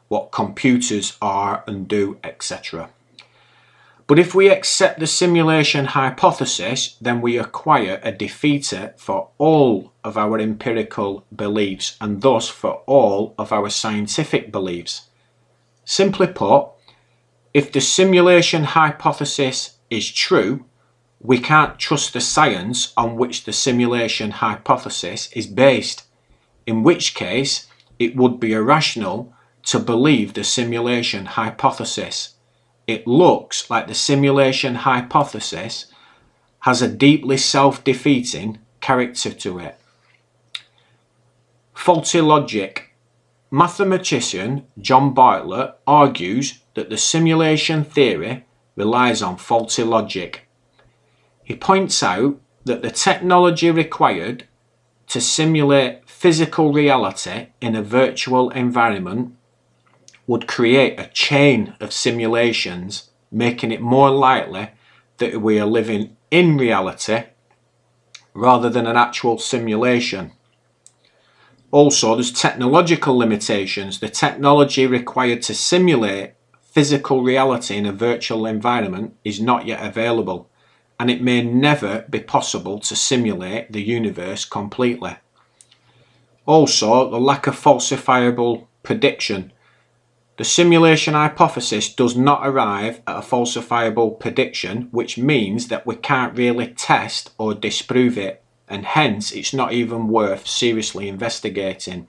what 0.07 0.31
computers 0.31 1.17
are 1.19 1.63
and 1.65 1.87
do, 1.87 2.19
etc. 2.23 2.91
But 4.11 4.19
if 4.19 4.35
we 4.35 4.49
accept 4.49 4.99
the 4.99 5.07
simulation 5.07 5.85
hypothesis, 5.85 6.97
then 6.99 7.21
we 7.21 7.37
acquire 7.37 8.01
a 8.03 8.11
defeater 8.11 8.93
for 8.99 9.29
all 9.37 9.93
of 10.03 10.17
our 10.17 10.37
empirical 10.37 11.25
beliefs 11.33 11.95
and 12.01 12.21
thus 12.21 12.49
for 12.49 12.81
all 12.87 13.33
of 13.37 13.53
our 13.53 13.69
scientific 13.69 14.51
beliefs. 14.51 15.03
Simply 15.85 16.27
put, 16.27 16.71
if 17.53 17.71
the 17.71 17.79
simulation 17.79 18.65
hypothesis 18.65 19.77
is 19.89 20.11
true, 20.11 20.65
we 21.21 21.39
can't 21.39 21.79
trust 21.79 22.11
the 22.11 22.19
science 22.19 22.91
on 22.97 23.15
which 23.15 23.45
the 23.45 23.53
simulation 23.53 24.31
hypothesis 24.31 25.31
is 25.31 25.47
based, 25.47 26.03
in 26.67 26.83
which 26.83 27.15
case 27.15 27.67
it 27.97 28.17
would 28.17 28.41
be 28.41 28.51
irrational 28.51 29.33
to 29.67 29.79
believe 29.79 30.33
the 30.33 30.43
simulation 30.43 31.27
hypothesis 31.27 32.33
it 32.87 33.07
looks 33.07 33.69
like 33.69 33.87
the 33.87 33.93
simulation 33.93 34.75
hypothesis 34.75 35.85
has 36.61 36.81
a 36.81 36.87
deeply 36.87 37.37
self 37.37 37.83
defeating 37.83 38.59
character 38.79 39.31
to 39.31 39.59
it. 39.59 39.77
Faulty 41.73 42.21
logic. 42.21 42.93
Mathematician 43.49 44.65
John 44.79 45.13
Bartlett 45.13 45.75
argues 45.85 46.59
that 46.75 46.89
the 46.89 46.97
simulation 46.97 47.83
theory 47.83 48.45
relies 48.75 49.21
on 49.21 49.37
faulty 49.37 49.83
logic. 49.83 50.47
He 51.43 51.55
points 51.55 52.01
out 52.01 52.39
that 52.63 52.81
the 52.81 52.91
technology 52.91 53.69
required 53.71 54.47
to 55.07 55.19
simulate 55.19 56.07
physical 56.07 56.71
reality 56.71 57.47
in 57.59 57.75
a 57.75 57.83
virtual 57.83 58.49
environment 58.51 59.35
would 60.31 60.47
create 60.47 60.97
a 60.97 61.07
chain 61.07 61.75
of 61.81 61.91
simulations, 61.91 63.09
making 63.29 63.69
it 63.69 63.81
more 63.81 64.09
likely 64.09 64.69
that 65.17 65.41
we 65.41 65.59
are 65.59 65.65
living 65.65 66.15
in 66.31 66.57
reality 66.57 67.23
rather 68.33 68.69
than 68.69 68.87
an 68.87 68.95
actual 68.95 69.37
simulation. 69.37 70.31
Also, 71.69 72.15
there's 72.15 72.31
technological 72.31 73.17
limitations. 73.17 73.99
The 73.99 74.07
technology 74.07 74.87
required 74.87 75.41
to 75.41 75.53
simulate 75.53 76.35
physical 76.61 77.23
reality 77.23 77.75
in 77.75 77.85
a 77.85 77.91
virtual 77.91 78.45
environment 78.45 79.17
is 79.25 79.41
not 79.41 79.65
yet 79.65 79.85
available, 79.85 80.49
and 80.97 81.11
it 81.11 81.21
may 81.21 81.43
never 81.43 82.05
be 82.09 82.21
possible 82.21 82.79
to 82.79 82.95
simulate 82.95 83.73
the 83.73 83.81
universe 83.81 84.45
completely. 84.45 85.17
Also, 86.45 87.09
the 87.09 87.19
lack 87.19 87.47
of 87.47 87.59
falsifiable 87.59 88.67
prediction. 88.81 89.51
The 90.37 90.45
simulation 90.45 91.13
hypothesis 91.13 91.93
does 91.93 92.15
not 92.15 92.47
arrive 92.47 93.01
at 93.05 93.17
a 93.17 93.21
falsifiable 93.21 94.19
prediction, 94.19 94.87
which 94.91 95.17
means 95.17 95.67
that 95.67 95.85
we 95.85 95.95
can't 95.95 96.37
really 96.37 96.67
test 96.67 97.31
or 97.37 97.53
disprove 97.53 98.17
it, 98.17 98.43
and 98.67 98.85
hence 98.85 99.31
it's 99.31 99.53
not 99.53 99.73
even 99.73 100.07
worth 100.07 100.47
seriously 100.47 101.07
investigating. 101.07 102.07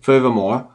Furthermore, 0.00 0.68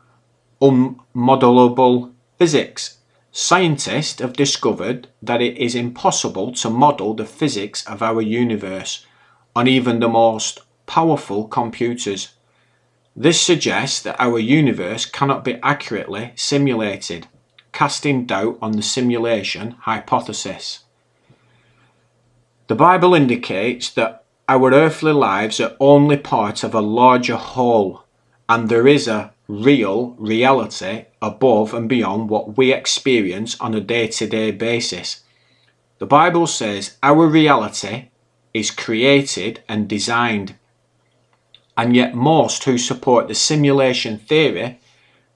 unmodelable 0.62 2.14
physics. 2.38 2.98
Scientists 3.32 4.20
have 4.20 4.34
discovered 4.34 5.10
that 5.22 5.42
it 5.42 5.58
is 5.58 5.76
impossible 5.76 6.52
to 6.54 6.70
model 6.70 7.14
the 7.14 7.26
physics 7.26 7.86
of 7.86 8.02
our 8.02 8.22
universe 8.22 9.06
on 9.56 9.68
even 9.68 10.00
the 10.00 10.08
most 10.08 10.62
powerful 10.88 11.48
computers. 11.48 12.30
This 13.20 13.42
suggests 13.42 14.00
that 14.04 14.16
our 14.20 14.38
universe 14.38 15.08
cannot 15.08 15.44
be 15.44 15.56
accurately 15.64 16.34
simulated, 16.36 17.28
casting 17.74 18.28
doubt 18.28 18.60
on 18.62 18.74
the 18.74 18.84
simulation 18.84 19.72
hypothesis. 19.72 20.82
The 22.68 22.76
Bible 22.76 23.16
indicates 23.16 23.90
that 23.90 24.24
our 24.48 24.72
earthly 24.72 25.14
lives 25.14 25.60
are 25.60 25.76
only 25.80 26.18
part 26.18 26.64
of 26.64 26.76
a 26.76 26.82
larger 26.82 27.38
whole, 27.38 28.04
and 28.48 28.70
there 28.70 28.88
is 28.88 29.08
a 29.08 29.34
real 29.48 30.12
reality 30.20 31.06
above 31.20 31.74
and 31.74 31.90
beyond 31.90 32.30
what 32.30 32.56
we 32.56 32.72
experience 32.72 33.60
on 33.60 33.74
a 33.74 33.82
day 33.82 34.06
to 34.10 34.28
day 34.28 34.52
basis. 34.52 35.24
The 35.98 36.06
Bible 36.06 36.46
says 36.46 36.98
our 37.02 37.26
reality 37.26 38.10
is 38.54 38.70
created 38.70 39.64
and 39.68 39.88
designed 39.88 40.54
and 41.78 41.96
yet 41.96 42.16
most 42.16 42.64
who 42.64 42.78
support 42.78 43.28
the 43.28 43.36
simulation 43.36 44.18
theory 44.18 44.80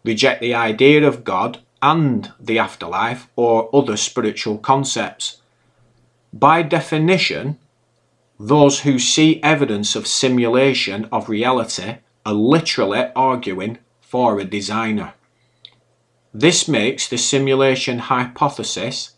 reject 0.04 0.42
the 0.42 0.56
idea 0.56 1.08
of 1.08 1.24
God 1.24 1.60
and 1.82 2.32
the 2.39 2.58
afterlife 2.58 3.28
or 3.36 3.70
other 3.74 3.96
spiritual 3.96 4.58
concepts. 4.58 5.42
By 6.34 6.64
definition, 6.64 7.60
those 8.39 8.82
who 8.82 8.98
see 8.98 9.42
evidence 9.44 9.96
of 9.96 10.08
simulation 10.08 11.08
of 11.12 11.30
reality 11.30 11.98
are 12.26 12.34
literally 12.34 13.12
arguing 13.16 13.78
for 14.00 14.39
a 14.39 14.46
designer. 14.46 15.14
This 16.34 16.68
makes 16.68 17.08
the 17.08 17.18
simulation 17.18 18.00
hypothesis, 18.00 19.14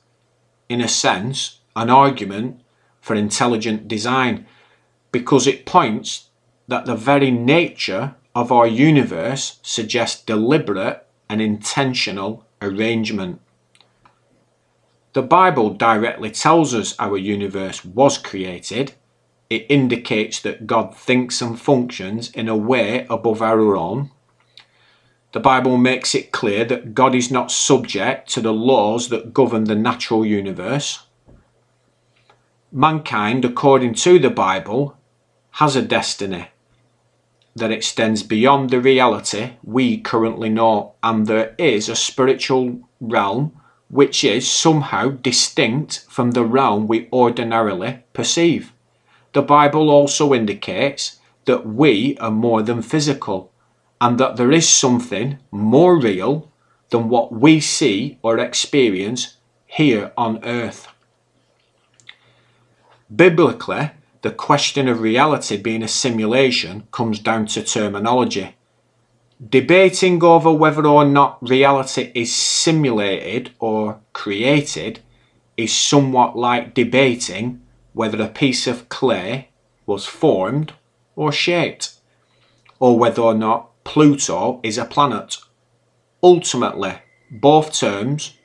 in 0.67 0.81
a 0.81 0.87
sense, 0.87 1.59
an 1.75 1.89
argument 1.89 2.59
for 2.99 3.15
intelligent 3.15 3.87
design 3.87 4.45
because 5.11 5.47
it 5.47 5.65
points 5.65 6.29
that 6.67 6.85
the 6.85 6.95
very 6.95 7.31
nature 7.31 8.15
of 8.35 8.51
our 8.51 8.67
universe 8.67 9.59
suggests 9.61 10.23
deliberate 10.23 11.05
and 11.29 11.41
intentional 11.41 12.45
arrangement. 12.61 13.39
The 15.13 15.21
Bible 15.21 15.71
directly 15.71 16.31
tells 16.31 16.73
us 16.73 16.95
our 16.97 17.17
universe 17.17 17.85
was 17.85 18.17
created. 18.17 18.93
It 19.49 19.67
indicates 19.69 20.39
that 20.41 20.65
God 20.65 20.95
thinks 20.95 21.41
and 21.41 21.59
functions 21.59 22.31
in 22.31 22.47
a 22.47 22.57
way 22.57 23.05
above 23.09 23.41
our 23.41 23.75
own. 23.75 24.09
The 25.33 25.39
Bible 25.39 25.77
makes 25.77 26.15
it 26.15 26.31
clear 26.31 26.65
that 26.65 26.93
God 26.93 27.13
is 27.13 27.29
not 27.29 27.51
subject 27.51 28.29
to 28.33 28.41
the 28.41 28.53
laws 28.53 29.09
that 29.09 29.33
govern 29.33 29.65
the 29.65 29.75
natural 29.75 30.25
universe. 30.25 31.05
Mankind, 32.71 33.45
according 33.45 33.93
to 33.95 34.17
the 34.17 34.29
Bible, 34.31 34.97
has 35.51 35.75
a 35.75 35.81
destiny 35.83 36.47
that 37.55 37.71
extends 37.71 38.23
beyond 38.23 38.69
the 38.69 38.79
reality 38.79 39.51
we 39.63 39.97
currently 39.99 40.49
know, 40.49 40.93
and 41.03 41.27
there 41.27 41.53
is 41.57 41.87
a 41.87 41.95
spiritual 41.95 42.79
realm 42.99 43.51
which 43.89 44.23
is 44.23 44.49
somehow 44.49 45.09
distinct 45.09 46.05
from 46.09 46.31
the 46.31 46.43
realm 46.43 46.87
we 46.87 47.07
ordinarily 47.13 47.99
perceive. 48.13 48.73
The 49.33 49.43
Bible 49.43 49.89
also 49.89 50.33
indicates 50.33 51.19
that 51.45 51.65
we 51.65 52.17
are 52.17 52.31
more 52.31 52.63
than 52.63 52.81
physical, 52.81 53.51
and 54.01 54.17
that 54.17 54.35
there 54.35 54.51
is 54.51 54.67
something 54.67 55.37
more 55.51 55.99
real 55.99 56.51
than 56.89 57.09
what 57.09 57.31
we 57.31 57.59
see 57.59 58.17
or 58.23 58.39
experience 58.39 59.37
here 59.65 60.11
on 60.17 60.43
earth. 60.43 60.87
Biblically, 63.15 63.91
the 64.23 64.31
question 64.31 64.87
of 64.87 65.01
reality 65.01 65.57
being 65.57 65.83
a 65.83 65.87
simulation 65.87 66.87
comes 66.91 67.19
down 67.19 67.45
to 67.45 67.61
terminology. 67.61 68.55
Debating 69.49 70.23
over 70.23 70.51
whether 70.51 70.87
or 70.87 71.03
not 71.03 71.37
reality 71.47 72.09
is 72.15 72.33
simulated 72.33 73.51
or 73.59 73.99
created 74.13 75.01
is 75.57 75.75
somewhat 75.75 76.37
like 76.37 76.73
debating 76.73 77.61
whether 77.91 78.21
a 78.21 78.29
piece 78.29 78.65
of 78.65 78.87
clay 78.87 79.49
was 79.85 80.05
formed 80.05 80.73
or 81.17 81.33
shaped, 81.33 81.95
or 82.79 82.97
whether 82.97 83.21
or 83.21 83.35
not 83.35 83.71
Pluto 83.83 84.61
is 84.63 84.77
a 84.77 84.85
planet. 84.85 85.35
Ultimately, 86.23 86.93
both 87.29 87.73
terms, 87.73 88.37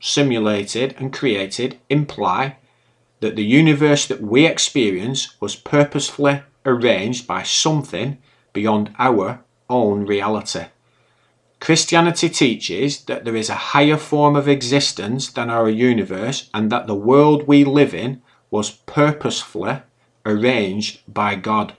simulated 0.00 0.94
and 0.98 1.12
created, 1.12 1.78
imply 1.90 2.56
that 3.20 3.36
the 3.36 3.44
universe 3.44 4.06
that 4.06 4.20
we 4.20 4.46
experience 4.46 5.40
was 5.40 5.56
purposefully 5.56 6.42
arranged 6.64 7.26
by 7.26 7.42
something 7.42 8.18
beyond 8.52 8.94
our 8.98 9.40
own 9.68 10.06
reality. 10.06 10.66
Christianity 11.60 12.28
teaches 12.28 13.04
that 13.04 13.24
there 13.24 13.36
is 13.36 13.48
a 13.48 13.54
higher 13.72 13.96
form 13.96 14.36
of 14.36 14.48
existence 14.48 15.32
than 15.32 15.50
our 15.50 15.68
universe 15.68 16.50
and 16.52 16.70
that 16.70 16.86
the 16.86 16.94
world 16.94 17.46
we 17.46 17.64
live 17.64 17.94
in 17.94 18.22
was 18.50 18.70
purposefully 18.70 19.78
arranged 20.24 21.00
by 21.08 21.34
God. 21.34 21.74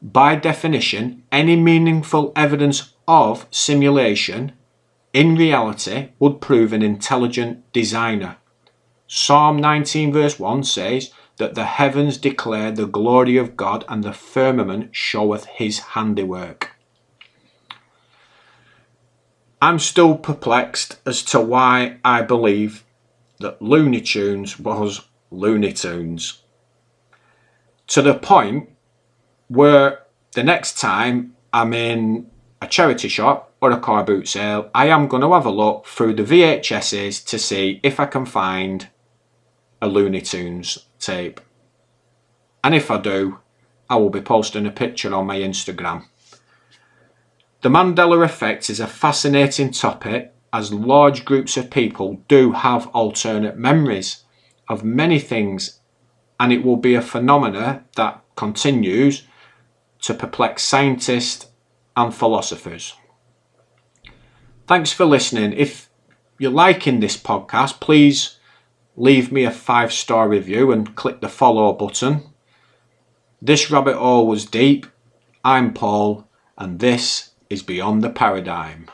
By 0.00 0.36
definition, 0.36 1.24
any 1.30 1.56
meaningful 1.56 2.32
evidence 2.34 2.92
of 3.06 3.46
simulation 3.50 4.52
in 5.12 5.36
reality 5.36 6.08
would 6.18 6.40
prove 6.40 6.72
an 6.72 6.82
intelligent 6.82 7.70
designer. 7.72 8.36
Psalm 9.08 9.58
19, 9.58 10.12
verse 10.12 10.38
1 10.38 10.64
says 10.64 11.12
that 11.36 11.54
the 11.54 11.64
heavens 11.64 12.18
declare 12.18 12.72
the 12.72 12.86
glory 12.86 13.36
of 13.36 13.56
God 13.56 13.84
and 13.88 14.02
the 14.02 14.12
firmament 14.12 14.94
showeth 14.96 15.44
his 15.46 15.78
handiwork. 15.78 16.72
I'm 19.62 19.78
still 19.78 20.16
perplexed 20.16 20.98
as 21.06 21.22
to 21.24 21.40
why 21.40 21.98
I 22.04 22.22
believe 22.22 22.84
that 23.38 23.62
Looney 23.62 24.00
Tunes 24.00 24.58
was 24.58 25.02
Looney 25.30 25.72
Toons. 25.72 26.42
To 27.88 28.02
the 28.02 28.14
point 28.14 28.70
where 29.48 30.00
the 30.32 30.42
next 30.42 30.78
time 30.78 31.36
I'm 31.52 31.72
in 31.72 32.30
a 32.60 32.66
charity 32.66 33.08
shop 33.08 33.54
or 33.60 33.70
a 33.70 33.80
car 33.80 34.02
boot 34.04 34.28
sale, 34.28 34.70
I 34.74 34.88
am 34.88 35.06
going 35.06 35.22
to 35.22 35.32
have 35.32 35.46
a 35.46 35.50
look 35.50 35.86
through 35.86 36.14
the 36.14 36.22
VHSs 36.24 37.24
to 37.26 37.38
see 37.38 37.80
if 37.82 38.00
I 38.00 38.06
can 38.06 38.26
find 38.26 38.88
a 39.80 39.88
Looney 39.88 40.20
Tunes 40.20 40.78
tape. 40.98 41.40
And 42.64 42.74
if 42.74 42.90
I 42.90 42.98
do, 43.00 43.38
I 43.88 43.96
will 43.96 44.10
be 44.10 44.20
posting 44.20 44.66
a 44.66 44.70
picture 44.70 45.14
on 45.14 45.26
my 45.26 45.38
Instagram. 45.38 46.06
The 47.62 47.68
Mandela 47.68 48.24
effect 48.24 48.68
is 48.70 48.80
a 48.80 48.86
fascinating 48.86 49.72
topic 49.72 50.34
as 50.52 50.72
large 50.72 51.24
groups 51.24 51.56
of 51.56 51.70
people 51.70 52.22
do 52.28 52.52
have 52.52 52.86
alternate 52.88 53.56
memories 53.56 54.24
of 54.68 54.84
many 54.84 55.18
things 55.18 55.80
and 56.38 56.52
it 56.52 56.64
will 56.64 56.76
be 56.76 56.94
a 56.94 57.02
phenomena 57.02 57.84
that 57.96 58.22
continues 58.36 59.24
to 60.02 60.14
perplex 60.14 60.62
scientists 60.62 61.46
and 61.96 62.14
philosophers. 62.14 62.94
Thanks 64.66 64.92
for 64.92 65.04
listening. 65.04 65.52
If 65.52 65.88
you're 66.38 66.50
liking 66.50 67.00
this 67.00 67.16
podcast, 67.16 67.80
please 67.80 68.38
leave 68.96 69.30
me 69.30 69.44
a 69.44 69.50
five 69.50 69.92
star 69.92 70.28
review 70.28 70.72
and 70.72 70.96
click 70.96 71.20
the 71.20 71.28
follow 71.28 71.72
button. 71.72 72.22
This 73.40 73.70
rabbit 73.70 73.96
hole 73.96 74.26
was 74.26 74.46
deep. 74.46 74.86
I'm 75.44 75.74
Paul, 75.74 76.26
and 76.56 76.80
this 76.80 77.30
is 77.50 77.62
Beyond 77.62 78.02
the 78.02 78.10
Paradigm. 78.10 78.90